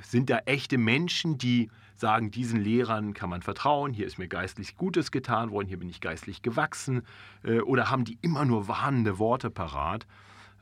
sind 0.03 0.31
da 0.31 0.39
echte 0.39 0.79
Menschen, 0.79 1.39
die 1.39 1.71
sagen, 1.95 2.31
diesen 2.31 2.61
Lehrern 2.61 3.15
kann 3.15 3.31
man 3.31 3.43
vertrauen, 3.43 3.93
hier 3.93 4.07
ist 4.07 4.19
mir 4.19 4.29
geistlich 4.29 4.77
Gutes 4.77 5.11
getan 5.11 5.51
worden, 5.51 5.69
hier 5.69 5.79
bin 5.79 5.89
ich 5.89 6.01
geistlich 6.01 6.43
gewachsen, 6.43 7.03
äh, 7.43 7.61
oder 7.61 7.91
haben 7.91 8.05
die 8.05 8.19
immer 8.23 8.45
nur 8.45 8.69
warnende 8.69 9.19
Worte 9.19 9.51
parat. 9.51 10.07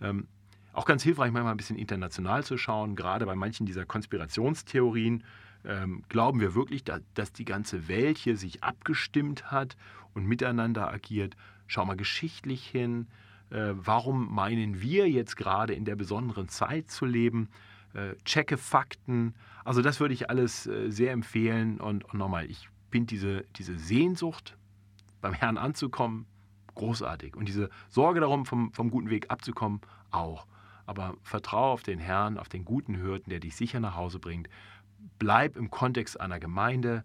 Ähm, 0.01 0.29
auch 0.73 0.87
ganz 0.87 1.03
hilfreich, 1.03 1.33
manchmal 1.33 1.55
ein 1.55 1.57
bisschen 1.57 1.79
international 1.79 2.45
zu 2.45 2.57
schauen, 2.57 2.97
gerade 2.97 3.27
bei 3.27 3.35
manchen 3.35 3.67
dieser 3.67 3.85
Konspirationstheorien. 3.85 5.25
Ähm, 5.65 6.03
glauben 6.09 6.41
wir 6.41 6.55
wirklich, 6.55 6.85
da, 6.85 6.99
dass 7.15 7.33
die 7.33 7.45
ganze 7.45 7.89
Welt 7.89 8.19
hier 8.19 8.37
sich 8.37 8.63
abgestimmt 8.63 9.51
hat 9.51 9.77
und 10.15 10.27
miteinander 10.27 10.93
agiert? 10.93 11.37
Schau 11.67 11.85
mal 11.85 11.97
geschichtlich 11.97 12.67
hin. 12.67 13.07
Äh, 13.51 13.73
warum 13.75 14.35
meinen 14.35 14.81
wir 14.81 15.09
jetzt 15.09 15.37
gerade 15.37 15.75
in 15.75 15.85
der 15.85 15.97
besonderen 15.97 16.49
Zeit 16.49 16.91
zu 16.91 17.07
leben? 17.07 17.49
Äh, 17.95 18.17
checke 18.25 18.57
Fakten. 18.57 19.35
Also 19.65 19.81
das 19.81 20.01
würde 20.01 20.15
ich 20.15 20.29
alles 20.29 20.67
äh, 20.67 20.91
sehr 20.91 21.13
empfehlen. 21.13 21.81
Und, 21.81 22.05
und 22.05 22.15
nochmal, 22.19 22.51
ich 22.51 22.69
finde 22.91 23.07
diese, 23.07 23.45
diese 23.57 23.79
Sehnsucht, 23.79 24.57
beim 25.21 25.33
Herrn 25.33 25.59
anzukommen, 25.59 26.27
großartig. 26.75 27.37
Und 27.37 27.49
diese 27.49 27.71
Sorge 27.89 28.21
darum, 28.21 28.47
vom, 28.47 28.73
vom 28.73 28.91
guten 28.91 29.11
Weg 29.11 29.31
abzukommen, 29.31 29.81
auch. 30.11 30.47
Aber 30.87 31.15
vertraue 31.23 31.71
auf 31.73 31.83
den 31.83 32.01
Herrn, 32.01 32.37
auf 32.37 32.49
den 32.49 32.65
guten 32.65 32.97
Hirten, 32.97 33.31
der 33.31 33.41
dich 33.41 33.55
sicher 33.55 33.79
nach 33.79 33.95
Hause 33.95 34.19
bringt. 34.19 34.49
Bleib 35.19 35.57
im 35.57 35.71
Kontext 35.71 36.21
einer 36.21 36.41
Gemeinde, 36.41 37.05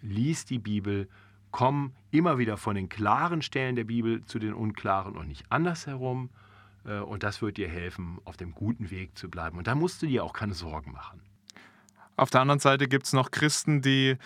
lies 0.00 0.44
die 0.44 0.60
Bibel, 0.60 1.08
komm 1.50 1.92
immer 2.10 2.38
wieder 2.38 2.56
von 2.56 2.76
den 2.76 2.88
klaren 2.88 3.42
Stellen 3.42 3.74
der 3.74 3.84
Bibel 3.84 4.24
zu 4.24 4.38
den 4.38 4.54
unklaren 4.54 5.16
und 5.16 5.26
nicht 5.26 5.50
andersherum. 5.50 6.30
Äh, 6.32 6.47
und 7.04 7.22
das 7.22 7.42
wird 7.42 7.56
dir 7.56 7.68
helfen, 7.68 8.18
auf 8.24 8.36
dem 8.36 8.52
guten 8.52 8.90
Weg 8.90 9.16
zu 9.18 9.28
bleiben. 9.28 9.58
Und 9.58 9.66
da 9.66 9.74
musst 9.74 10.02
du 10.02 10.06
dir 10.06 10.24
auch 10.24 10.32
keine 10.32 10.54
Sorgen 10.54 10.92
machen. 10.92 11.20
Auf 12.16 12.30
der 12.30 12.40
anderen 12.40 12.60
Seite 12.60 12.88
gibt 12.88 13.06
es 13.06 13.12
noch 13.12 13.30
Christen, 13.30 13.80
die 13.82 14.16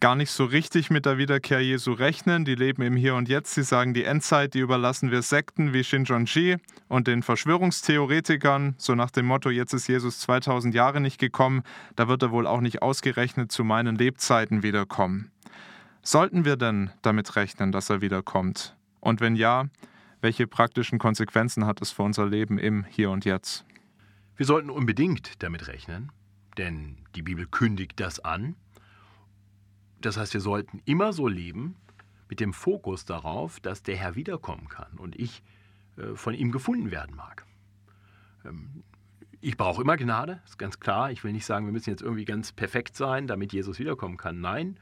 gar 0.00 0.14
nicht 0.14 0.30
so 0.30 0.44
richtig 0.44 0.90
mit 0.90 1.06
der 1.06 1.18
Wiederkehr 1.18 1.60
Jesu 1.60 1.92
rechnen. 1.92 2.44
Die 2.44 2.54
leben 2.54 2.82
im 2.82 2.96
Hier 2.96 3.14
und 3.14 3.28
Jetzt. 3.28 3.54
Sie 3.54 3.62
sagen, 3.62 3.94
die 3.94 4.04
Endzeit, 4.04 4.54
die 4.54 4.60
überlassen 4.60 5.10
wir 5.10 5.22
Sekten 5.22 5.72
wie 5.72 5.82
Shinjonji 5.82 6.56
und 6.88 7.06
den 7.06 7.22
Verschwörungstheoretikern, 7.22 8.74
so 8.78 8.94
nach 8.94 9.10
dem 9.10 9.26
Motto, 9.26 9.50
jetzt 9.50 9.72
ist 9.72 9.88
Jesus 9.88 10.20
2000 10.20 10.74
Jahre 10.74 11.00
nicht 11.00 11.18
gekommen, 11.18 11.62
da 11.96 12.08
wird 12.08 12.22
er 12.22 12.30
wohl 12.30 12.46
auch 12.46 12.60
nicht 12.60 12.82
ausgerechnet 12.82 13.50
zu 13.50 13.64
meinen 13.64 13.96
Lebzeiten 13.96 14.62
wiederkommen. 14.62 15.30
Sollten 16.02 16.44
wir 16.44 16.56
denn 16.56 16.90
damit 17.02 17.34
rechnen, 17.36 17.72
dass 17.72 17.90
er 17.90 18.00
wiederkommt? 18.00 18.76
Und 19.00 19.20
wenn 19.20 19.36
ja, 19.36 19.66
welche 20.20 20.46
praktischen 20.46 20.98
Konsequenzen 20.98 21.66
hat 21.66 21.80
es 21.80 21.90
für 21.90 22.02
unser 22.02 22.26
Leben 22.26 22.58
im 22.58 22.84
Hier 22.84 23.10
und 23.10 23.24
Jetzt? 23.24 23.64
Wir 24.36 24.46
sollten 24.46 24.70
unbedingt 24.70 25.42
damit 25.42 25.68
rechnen, 25.68 26.12
denn 26.56 26.96
die 27.14 27.22
Bibel 27.22 27.46
kündigt 27.46 28.00
das 28.00 28.20
an. 28.20 28.56
Das 30.00 30.16
heißt, 30.16 30.34
wir 30.34 30.40
sollten 30.40 30.80
immer 30.84 31.12
so 31.12 31.26
leben 31.26 31.76
mit 32.28 32.40
dem 32.40 32.52
Fokus 32.52 33.04
darauf, 33.04 33.58
dass 33.60 33.82
der 33.82 33.96
Herr 33.96 34.14
wiederkommen 34.14 34.68
kann 34.68 34.98
und 34.98 35.18
ich 35.18 35.42
äh, 35.96 36.14
von 36.14 36.34
ihm 36.34 36.52
gefunden 36.52 36.90
werden 36.90 37.16
mag. 37.16 37.46
Ähm, 38.44 38.84
ich 39.40 39.56
brauche 39.56 39.82
immer 39.82 39.96
Gnade, 39.96 40.40
ist 40.44 40.58
ganz 40.58 40.80
klar. 40.80 41.12
Ich 41.12 41.22
will 41.22 41.32
nicht 41.32 41.46
sagen, 41.46 41.66
wir 41.66 41.72
müssen 41.72 41.90
jetzt 41.90 42.02
irgendwie 42.02 42.24
ganz 42.24 42.52
perfekt 42.52 42.96
sein, 42.96 43.26
damit 43.28 43.52
Jesus 43.52 43.78
wiederkommen 43.78 44.16
kann. 44.16 44.40
Nein, 44.40 44.78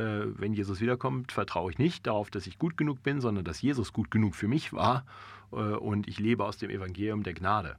wenn 0.00 0.52
Jesus 0.52 0.80
wiederkommt, 0.80 1.32
vertraue 1.32 1.72
ich 1.72 1.78
nicht 1.78 2.06
darauf, 2.06 2.30
dass 2.30 2.46
ich 2.46 2.58
gut 2.58 2.76
genug 2.76 3.02
bin, 3.02 3.20
sondern 3.20 3.44
dass 3.44 3.60
Jesus 3.60 3.92
gut 3.92 4.10
genug 4.10 4.34
für 4.34 4.48
mich 4.48 4.72
war 4.72 5.04
äh, 5.52 5.56
und 5.56 6.08
ich 6.08 6.18
lebe 6.18 6.44
aus 6.44 6.56
dem 6.58 6.70
Evangelium 6.70 7.22
der 7.22 7.34
Gnade. 7.34 7.76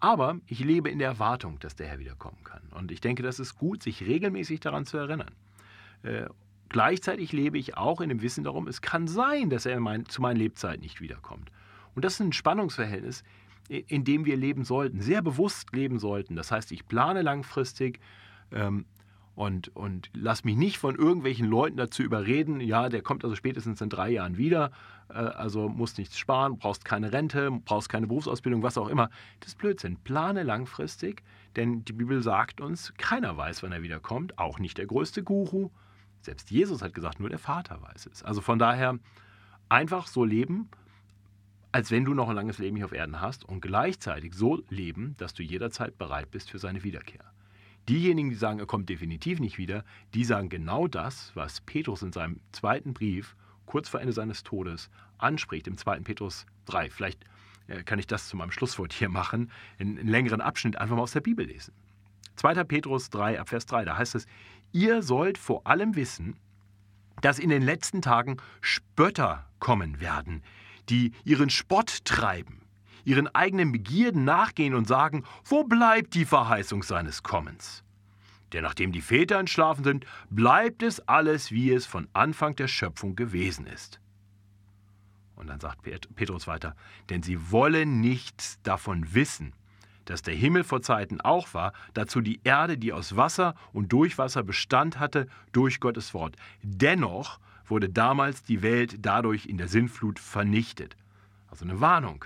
Aber 0.00 0.38
ich 0.46 0.58
lebe 0.58 0.90
in 0.90 0.98
der 0.98 1.08
Erwartung, 1.08 1.60
dass 1.60 1.76
der 1.76 1.86
Herr 1.86 2.00
wiederkommen 2.00 2.42
kann. 2.42 2.62
Und 2.72 2.90
ich 2.90 3.00
denke, 3.00 3.22
das 3.22 3.38
ist 3.38 3.56
gut, 3.56 3.82
sich 3.84 4.04
regelmäßig 4.04 4.58
daran 4.58 4.84
zu 4.84 4.96
erinnern. 4.96 5.30
Äh, 6.02 6.26
gleichzeitig 6.68 7.32
lebe 7.32 7.58
ich 7.58 7.76
auch 7.76 8.00
in 8.00 8.08
dem 8.08 8.22
Wissen 8.22 8.42
darum, 8.42 8.66
es 8.66 8.82
kann 8.82 9.06
sein, 9.06 9.48
dass 9.48 9.64
er 9.64 9.78
mein, 9.78 10.06
zu 10.06 10.20
meinen 10.20 10.38
Lebzeiten 10.38 10.82
nicht 10.82 11.00
wiederkommt. 11.00 11.52
Und 11.94 12.04
das 12.04 12.14
ist 12.14 12.20
ein 12.20 12.32
Spannungsverhältnis, 12.32 13.22
in 13.68 14.04
dem 14.04 14.24
wir 14.24 14.36
leben 14.36 14.64
sollten, 14.64 15.00
sehr 15.00 15.22
bewusst 15.22 15.72
leben 15.72 16.00
sollten. 16.00 16.34
Das 16.34 16.50
heißt, 16.50 16.72
ich 16.72 16.88
plane 16.88 17.22
langfristig 17.22 18.00
ähm, 18.50 18.86
und, 19.34 19.74
und 19.74 20.10
lass 20.12 20.44
mich 20.44 20.56
nicht 20.56 20.78
von 20.78 20.94
irgendwelchen 20.94 21.46
Leuten 21.46 21.76
dazu 21.76 22.02
überreden, 22.02 22.60
ja, 22.60 22.88
der 22.88 23.02
kommt 23.02 23.24
also 23.24 23.34
spätestens 23.34 23.80
in 23.80 23.88
drei 23.88 24.10
Jahren 24.10 24.36
wieder, 24.36 24.72
äh, 25.08 25.14
also 25.14 25.68
musst 25.68 25.98
nichts 25.98 26.18
sparen, 26.18 26.58
brauchst 26.58 26.84
keine 26.84 27.12
Rente, 27.12 27.50
brauchst 27.64 27.88
keine 27.88 28.06
Berufsausbildung, 28.06 28.62
was 28.62 28.76
auch 28.76 28.88
immer. 28.88 29.08
Das 29.40 29.48
ist 29.48 29.58
Blödsinn. 29.58 29.96
Plane 29.96 30.42
langfristig, 30.42 31.22
denn 31.56 31.84
die 31.84 31.94
Bibel 31.94 32.22
sagt 32.22 32.60
uns, 32.60 32.92
keiner 32.98 33.36
weiß, 33.36 33.62
wann 33.62 33.72
er 33.72 33.82
wiederkommt, 33.82 34.38
auch 34.38 34.58
nicht 34.58 34.76
der 34.76 34.86
größte 34.86 35.22
Guru. 35.22 35.70
Selbst 36.20 36.50
Jesus 36.50 36.82
hat 36.82 36.92
gesagt, 36.92 37.18
nur 37.18 37.30
der 37.30 37.38
Vater 37.38 37.80
weiß 37.80 38.06
es. 38.12 38.22
Also 38.22 38.42
von 38.42 38.58
daher 38.58 38.98
einfach 39.70 40.06
so 40.06 40.24
leben, 40.24 40.68
als 41.72 41.90
wenn 41.90 42.04
du 42.04 42.12
noch 42.12 42.28
ein 42.28 42.36
langes 42.36 42.58
Leben 42.58 42.76
hier 42.76 42.84
auf 42.84 42.92
Erden 42.92 43.22
hast 43.22 43.46
und 43.46 43.62
gleichzeitig 43.62 44.34
so 44.34 44.62
leben, 44.68 45.14
dass 45.16 45.32
du 45.32 45.42
jederzeit 45.42 45.96
bereit 45.96 46.30
bist 46.30 46.50
für 46.50 46.58
seine 46.58 46.84
Wiederkehr. 46.84 47.31
Diejenigen, 47.88 48.30
die 48.30 48.36
sagen, 48.36 48.60
er 48.60 48.66
kommt 48.66 48.88
definitiv 48.88 49.40
nicht 49.40 49.58
wieder, 49.58 49.84
die 50.14 50.24
sagen 50.24 50.48
genau 50.48 50.86
das, 50.86 51.32
was 51.34 51.60
Petrus 51.62 52.02
in 52.02 52.12
seinem 52.12 52.40
zweiten 52.52 52.94
Brief 52.94 53.36
kurz 53.66 53.88
vor 53.88 54.00
Ende 54.00 54.12
seines 54.12 54.44
Todes 54.44 54.88
anspricht, 55.18 55.66
im 55.66 55.76
zweiten 55.76 56.04
Petrus 56.04 56.46
3. 56.66 56.90
Vielleicht 56.90 57.24
äh, 57.66 57.82
kann 57.82 57.98
ich 57.98 58.06
das 58.06 58.28
zu 58.28 58.36
meinem 58.36 58.52
Schlusswort 58.52 58.92
hier 58.92 59.08
machen, 59.08 59.50
einen 59.78 60.06
längeren 60.06 60.40
Abschnitt 60.40 60.76
einfach 60.76 60.94
mal 60.94 61.02
aus 61.02 61.12
der 61.12 61.20
Bibel 61.20 61.46
lesen. 61.46 61.74
2. 62.36 62.64
Petrus 62.64 63.10
3, 63.10 63.40
Abvers 63.40 63.66
3, 63.66 63.84
da 63.84 63.96
heißt 63.96 64.14
es, 64.14 64.26
ihr 64.72 65.02
sollt 65.02 65.36
vor 65.36 65.66
allem 65.66 65.96
wissen, 65.96 66.36
dass 67.20 67.38
in 67.38 67.50
den 67.50 67.62
letzten 67.62 68.00
Tagen 68.00 68.36
Spötter 68.60 69.46
kommen 69.58 70.00
werden, 70.00 70.42
die 70.88 71.12
ihren 71.24 71.50
Spott 71.50 72.04
treiben 72.04 72.61
ihren 73.04 73.28
eigenen 73.34 73.72
Begierden 73.72 74.24
nachgehen 74.24 74.74
und 74.74 74.86
sagen, 74.86 75.24
wo 75.44 75.64
bleibt 75.64 76.14
die 76.14 76.24
Verheißung 76.24 76.82
seines 76.82 77.22
Kommens? 77.22 77.84
Denn 78.52 78.62
nachdem 78.62 78.92
die 78.92 79.00
Väter 79.00 79.38
entschlafen 79.38 79.84
sind, 79.84 80.06
bleibt 80.30 80.82
es 80.82 81.00
alles, 81.08 81.50
wie 81.50 81.72
es 81.72 81.86
von 81.86 82.08
Anfang 82.12 82.54
der 82.56 82.68
Schöpfung 82.68 83.16
gewesen 83.16 83.66
ist. 83.66 84.00
Und 85.34 85.48
dann 85.48 85.60
sagt 85.60 85.82
Petrus 86.14 86.46
weiter, 86.46 86.76
denn 87.08 87.22
sie 87.22 87.50
wollen 87.50 88.00
nichts 88.00 88.60
davon 88.62 89.14
wissen, 89.14 89.54
dass 90.04 90.22
der 90.22 90.34
Himmel 90.34 90.64
vor 90.64 90.82
Zeiten 90.82 91.20
auch 91.20 91.54
war, 91.54 91.72
dazu 91.94 92.20
die 92.20 92.40
Erde, 92.44 92.76
die 92.76 92.92
aus 92.92 93.16
Wasser 93.16 93.54
und 93.72 93.92
durch 93.92 94.18
Wasser 94.18 94.42
Bestand 94.42 94.98
hatte, 94.98 95.28
durch 95.52 95.80
Gottes 95.80 96.12
Wort. 96.12 96.36
Dennoch 96.62 97.38
wurde 97.66 97.88
damals 97.88 98.42
die 98.42 98.62
Welt 98.62 98.96
dadurch 99.00 99.46
in 99.46 99.58
der 99.58 99.68
Sinnflut 99.68 100.18
vernichtet. 100.18 100.96
Also 101.48 101.64
eine 101.64 101.80
Warnung. 101.80 102.24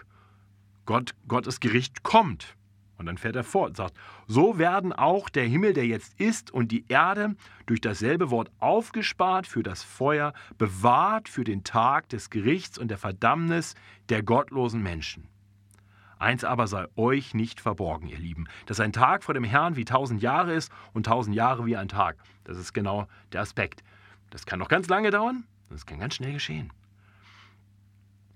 Gott, 0.87 1.14
Gottes 1.29 1.61
Gericht 1.61 2.03
kommt. 2.03 2.57
Und 2.99 3.07
dann 3.07 3.18
fährt 3.18 3.37
er 3.37 3.44
fort 3.44 3.70
und 3.70 3.77
sagt, 3.77 3.94
so 4.27 4.59
werden 4.59 4.92
auch 4.92 5.29
der 5.29 5.44
Himmel, 5.44 5.75
der 5.75 5.87
jetzt 5.87 6.18
ist, 6.18 6.51
und 6.51 6.72
die 6.72 6.87
Erde 6.88 7.37
durch 7.66 7.81
dasselbe 7.81 8.31
Wort 8.31 8.51
aufgespart 8.59 9.46
für 9.46 9.62
das 9.62 9.83
Feuer, 9.83 10.33
bewahrt 10.57 11.29
für 11.29 11.44
den 11.44 11.62
Tag 11.62 12.09
des 12.09 12.31
Gerichts 12.31 12.79
und 12.79 12.88
der 12.88 12.99
Verdammnis 12.99 13.75
der 14.09 14.22
gottlosen 14.22 14.83
Menschen. 14.83 15.29
Eins 16.18 16.44
aber 16.44 16.66
sei 16.66 16.87
euch 16.96 17.35
nicht 17.35 17.61
verborgen, 17.61 18.09
ihr 18.09 18.18
Lieben, 18.18 18.46
dass 18.64 18.81
ein 18.81 18.94
Tag 18.94 19.22
vor 19.22 19.35
dem 19.35 19.44
Herrn 19.44 19.77
wie 19.77 19.85
tausend 19.85 20.22
Jahre 20.22 20.55
ist 20.55 20.72
und 20.94 21.05
tausend 21.05 21.37
Jahre 21.37 21.66
wie 21.66 21.77
ein 21.77 21.88
Tag. 21.88 22.16
Das 22.44 22.57
ist 22.57 22.72
genau 22.72 23.07
der 23.33 23.42
Aspekt. 23.42 23.85
Das 24.31 24.46
kann 24.46 24.59
noch 24.59 24.68
ganz 24.68 24.88
lange 24.88 25.11
dauern, 25.11 25.44
das 25.68 25.85
kann 25.85 25.99
ganz 25.99 26.14
schnell 26.14 26.33
geschehen. 26.33 26.72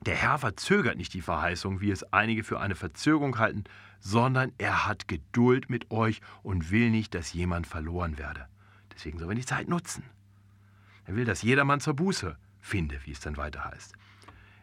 Der 0.07 0.17
Herr 0.17 0.39
verzögert 0.39 0.97
nicht 0.97 1.13
die 1.13 1.21
Verheißung, 1.21 1.81
wie 1.81 1.91
es 1.91 2.11
einige 2.13 2.43
für 2.43 2.59
eine 2.59 2.75
Verzögerung 2.75 3.39
halten, 3.39 3.65
sondern 4.01 4.53
er 4.57 4.87
hat 4.87 5.09
Geduld 5.09 5.69
mit 5.69 5.91
euch 5.91 6.21
und 6.43 6.71
will 6.71 6.91
nicht, 6.91 7.15
dass 7.15 7.35
jemand 7.35 7.67
verloren 7.67 8.17
werde. 8.17 8.47
Deswegen 8.95 9.19
sollen 9.19 9.31
wir 9.31 9.37
die 9.37 9.45
Zeit 9.45 9.69
nutzen. 9.69 10.05
Er 11.05 11.17
will, 11.17 11.27
dass 11.27 11.43
jedermann 11.43 11.81
zur 11.81 11.95
Buße 11.95 12.37
finde, 12.61 12.99
wie 13.05 13.13
es 13.13 13.21
dann 13.21 13.37
weiter 13.37 13.65
heißt. 13.65 13.95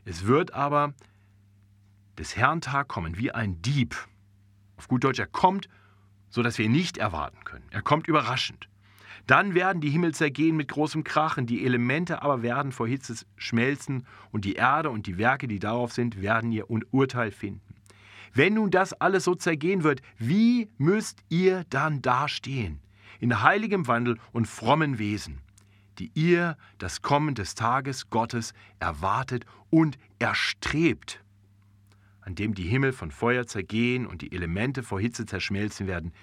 Es 0.06 0.26
wird 0.26 0.54
aber 0.54 0.94
des 2.18 2.36
Herrn 2.36 2.62
Tag 2.62 2.88
kommen 2.88 3.18
wie 3.18 3.32
ein 3.32 3.62
Dieb. 3.62 3.96
Auf 4.78 4.88
gut 4.88 5.04
Deutsch, 5.04 5.20
er 5.20 5.28
kommt, 5.28 5.70
so 6.30 6.42
dass 6.42 6.58
wir 6.58 6.66
ihn 6.66 6.72
nicht 6.72 6.98
erwarten 6.98 7.44
können. 7.44 7.66
Er 7.70 7.84
kommt 7.84 8.08
überraschend. 8.08 8.70
Dann 9.28 9.54
werden 9.54 9.82
die 9.82 9.90
Himmel 9.90 10.14
zergehen 10.14 10.56
mit 10.56 10.70
großem 10.70 11.04
Krachen, 11.04 11.46
die 11.46 11.66
Elemente 11.66 12.22
aber 12.22 12.42
werden 12.42 12.72
vor 12.72 12.88
Hitze 12.88 13.26
schmelzen 13.36 14.08
und 14.32 14.46
die 14.46 14.54
Erde 14.54 14.90
und 14.90 15.06
die 15.06 15.18
Werke, 15.18 15.50
die 15.50 15.60
darauf 15.60 15.92
sind, 15.92 16.22
werden 16.22 16.54
ihr 16.54 16.66
Urteil 16.70 17.32
finden. 17.32 17.76
Wenn 18.34 18.54
nun 18.54 18.72
das 18.72 18.94
alles 18.94 19.26
so 19.26 19.36
zergehen 19.36 19.84
wird, 19.84 20.02
wie 20.18 20.70
müsst 20.78 21.24
ihr 21.28 21.66
dann 21.70 22.02
dastehen? 22.02 22.80
In 23.20 23.42
heiligem 23.42 23.88
Wandel 23.88 24.18
und 24.32 24.48
frommen 24.48 24.98
Wesen, 24.98 25.40
die 26.00 26.12
ihr 26.14 26.56
das 26.78 27.02
Kommen 27.02 27.36
des 27.36 27.56
Tages 27.56 28.10
Gottes 28.10 28.54
erwartet 28.80 29.46
und 29.70 29.98
erstrebt, 30.20 31.22
an 32.22 32.36
dem 32.36 32.54
die 32.54 32.64
Himmel 32.64 32.94
von 32.94 33.12
Feuer 33.12 33.46
zergehen 33.46 34.06
und 34.06 34.22
die 34.22 34.32
Elemente 34.32 34.84
vor 34.84 35.02
Hitze 35.02 35.26
zerschmelzen 35.26 35.88
werden. 35.88 36.14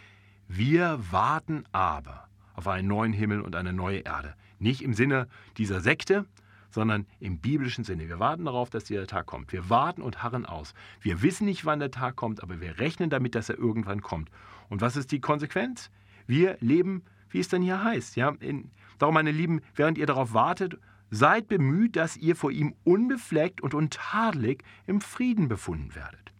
Wir 0.46 1.00
warten 1.10 1.64
aber 1.72 2.28
auf 2.54 2.66
einen 2.66 2.88
neuen 2.88 3.12
Himmel 3.12 3.40
und 3.40 3.54
eine 3.54 3.72
neue 3.72 3.98
Erde. 3.98 4.34
Nicht 4.58 4.82
im 4.82 4.94
Sinne 4.94 5.28
dieser 5.58 5.80
Sekte, 5.80 6.24
sondern 6.70 7.06
im 7.20 7.38
biblischen 7.38 7.84
Sinne. 7.84 8.08
Wir 8.08 8.18
warten 8.18 8.46
darauf, 8.46 8.68
dass 8.68 8.84
dieser 8.84 9.06
Tag 9.06 9.26
kommt. 9.26 9.52
Wir 9.52 9.70
warten 9.70 10.02
und 10.02 10.22
harren 10.22 10.44
aus. 10.44 10.74
Wir 11.00 11.22
wissen 11.22 11.44
nicht, 11.44 11.64
wann 11.64 11.78
der 11.78 11.92
Tag 11.92 12.16
kommt, 12.16 12.42
aber 12.42 12.60
wir 12.60 12.78
rechnen 12.78 13.10
damit, 13.10 13.34
dass 13.34 13.48
er 13.48 13.58
irgendwann 13.58 14.02
kommt. 14.02 14.30
Und 14.68 14.80
was 14.80 14.96
ist 14.96 15.12
die 15.12 15.20
Konsequenz? 15.20 15.90
Wir 16.26 16.56
leben, 16.60 17.04
wie 17.28 17.38
es 17.38 17.48
dann 17.48 17.62
hier 17.62 17.82
heißt. 17.82 18.16
Ja? 18.16 18.30
In, 18.40 18.70
darum, 18.98 19.14
meine 19.14 19.30
Lieben, 19.30 19.60
während 19.76 19.98
ihr 19.98 20.06
darauf 20.06 20.34
wartet, 20.34 20.78
seid 21.10 21.46
bemüht, 21.46 21.94
dass 21.94 22.16
ihr 22.16 22.34
vor 22.34 22.50
ihm 22.50 22.74
unbefleckt 22.82 23.60
und 23.60 23.74
untadelig 23.74 24.64
im 24.86 25.00
Frieden 25.00 25.46
befunden 25.46 25.94
werdet. 25.94 26.32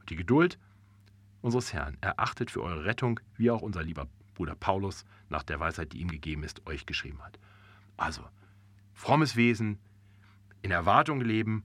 Und 0.00 0.10
die 0.10 0.16
Geduld 0.16 0.58
unseres 1.40 1.72
Herrn 1.72 1.96
erachtet 2.02 2.50
für 2.50 2.62
eure 2.62 2.84
Rettung, 2.84 3.20
wie 3.38 3.50
auch 3.50 3.62
unser 3.62 3.82
lieber 3.82 4.08
Bruder 4.34 4.54
Paulus 4.54 5.04
nach 5.30 5.42
der 5.42 5.60
Weisheit, 5.60 5.92
die 5.92 6.00
ihm 6.00 6.08
gegeben 6.08 6.42
ist, 6.42 6.66
euch 6.66 6.86
geschrieben 6.86 7.22
hat. 7.22 7.38
Also, 7.96 8.22
frommes 8.92 9.36
Wesen, 9.36 9.78
in 10.62 10.70
Erwartung 10.70 11.20
leben, 11.20 11.64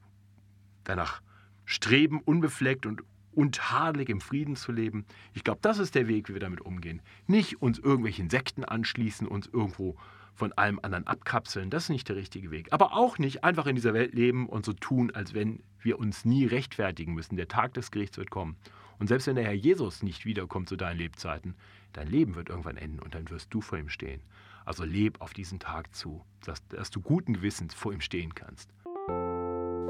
danach 0.84 1.22
streben, 1.66 2.22
unbefleckt 2.22 2.86
und 2.86 3.02
untadelig 3.34 4.10
im 4.10 4.22
Frieden 4.22 4.56
zu 4.56 4.72
leben. 4.72 5.06
Ich 5.34 5.44
glaube, 5.44 5.60
das 5.62 5.80
ist 5.80 5.96
der 5.96 6.08
Weg, 6.08 6.30
wie 6.30 6.34
wir 6.34 6.40
damit 6.40 6.62
umgehen. 6.62 7.02
Nicht 7.28 7.62
uns 7.62 7.80
irgendwelchen 7.80 8.30
Sekten 8.30 8.64
anschließen, 8.64 9.28
uns 9.28 9.48
irgendwo 9.48 9.98
von 10.34 10.52
allem 10.54 10.80
anderen 10.82 11.08
abkapseln. 11.08 11.70
Das 11.70 11.84
ist 11.84 11.90
nicht 11.90 12.10
der 12.10 12.16
richtige 12.16 12.52
Weg. 12.52 12.72
Aber 12.72 12.94
auch 12.94 13.18
nicht 13.18 13.44
einfach 13.44 13.68
in 13.68 13.76
dieser 13.76 13.94
Welt 13.94 14.14
leben 14.14 14.48
und 14.48 14.66
so 14.66 14.74
tun, 14.74 15.12
als 15.12 15.34
wenn 15.34 15.64
wir 15.80 16.00
uns 16.00 16.26
nie 16.26 16.46
rechtfertigen 16.46 17.14
müssen. 17.14 17.38
Der 17.38 17.48
Tag 17.48 17.74
des 17.74 17.92
Gerichts 17.92 18.18
wird 18.18 18.30
kommen. 18.30 18.58
Und 19.00 19.08
selbst 19.08 19.28
wenn 19.28 19.36
der 19.36 19.46
Herr 19.46 19.54
Jesus 19.54 20.04
nicht 20.04 20.26
wiederkommt 20.26 20.70
zu 20.70 20.76
deinen 20.76 20.98
Lebzeiten, 20.98 21.56
dein 21.98 22.08
Leben 22.08 22.36
wird 22.36 22.50
irgendwann 22.50 22.78
enden 22.78 23.00
und 23.00 23.16
dann 23.16 23.30
wirst 23.30 23.54
du 23.54 23.62
vor 23.62 23.78
ihm 23.78 23.90
stehen. 23.90 24.22
Also 24.66 24.84
leb 24.84 25.22
auf 25.22 25.34
diesen 25.34 25.60
Tag 25.60 25.94
zu, 25.96 26.24
dass, 26.46 26.66
dass 26.68 26.90
du 26.90 27.02
guten 27.02 27.34
Gewissens 27.34 27.74
vor 27.74 27.94
ihm 27.94 28.02
stehen 28.02 28.34
kannst. 28.34 28.70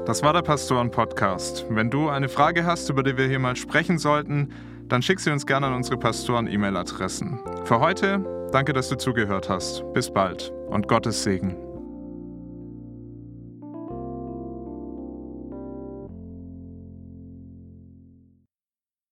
Das 0.06 0.22
war 0.22 0.32
der 0.32 0.42
Pastoren-Podcast. 0.42 1.66
Wenn 1.68 1.90
du 1.90 2.08
eine 2.08 2.28
Frage 2.28 2.64
hast, 2.64 2.88
über 2.90 3.02
die 3.02 3.16
wir 3.16 3.26
hier 3.26 3.40
mal 3.40 3.56
sprechen 3.56 3.98
sollten, 3.98 4.52
dann 4.88 5.02
schick 5.02 5.18
sie 5.18 5.32
uns 5.32 5.46
gerne 5.46 5.66
an 5.66 5.74
unsere 5.74 5.98
Pastoren-E-Mail-Adressen. 5.98 7.40
Für 7.64 7.80
heute, 7.80 8.48
danke, 8.52 8.72
dass 8.72 8.88
du 8.88 8.96
zugehört 8.96 9.48
hast. 9.48 9.82
Bis 9.94 10.12
bald 10.12 10.52
und 10.68 10.86
Gottes 10.86 11.24
Segen. 11.24 11.75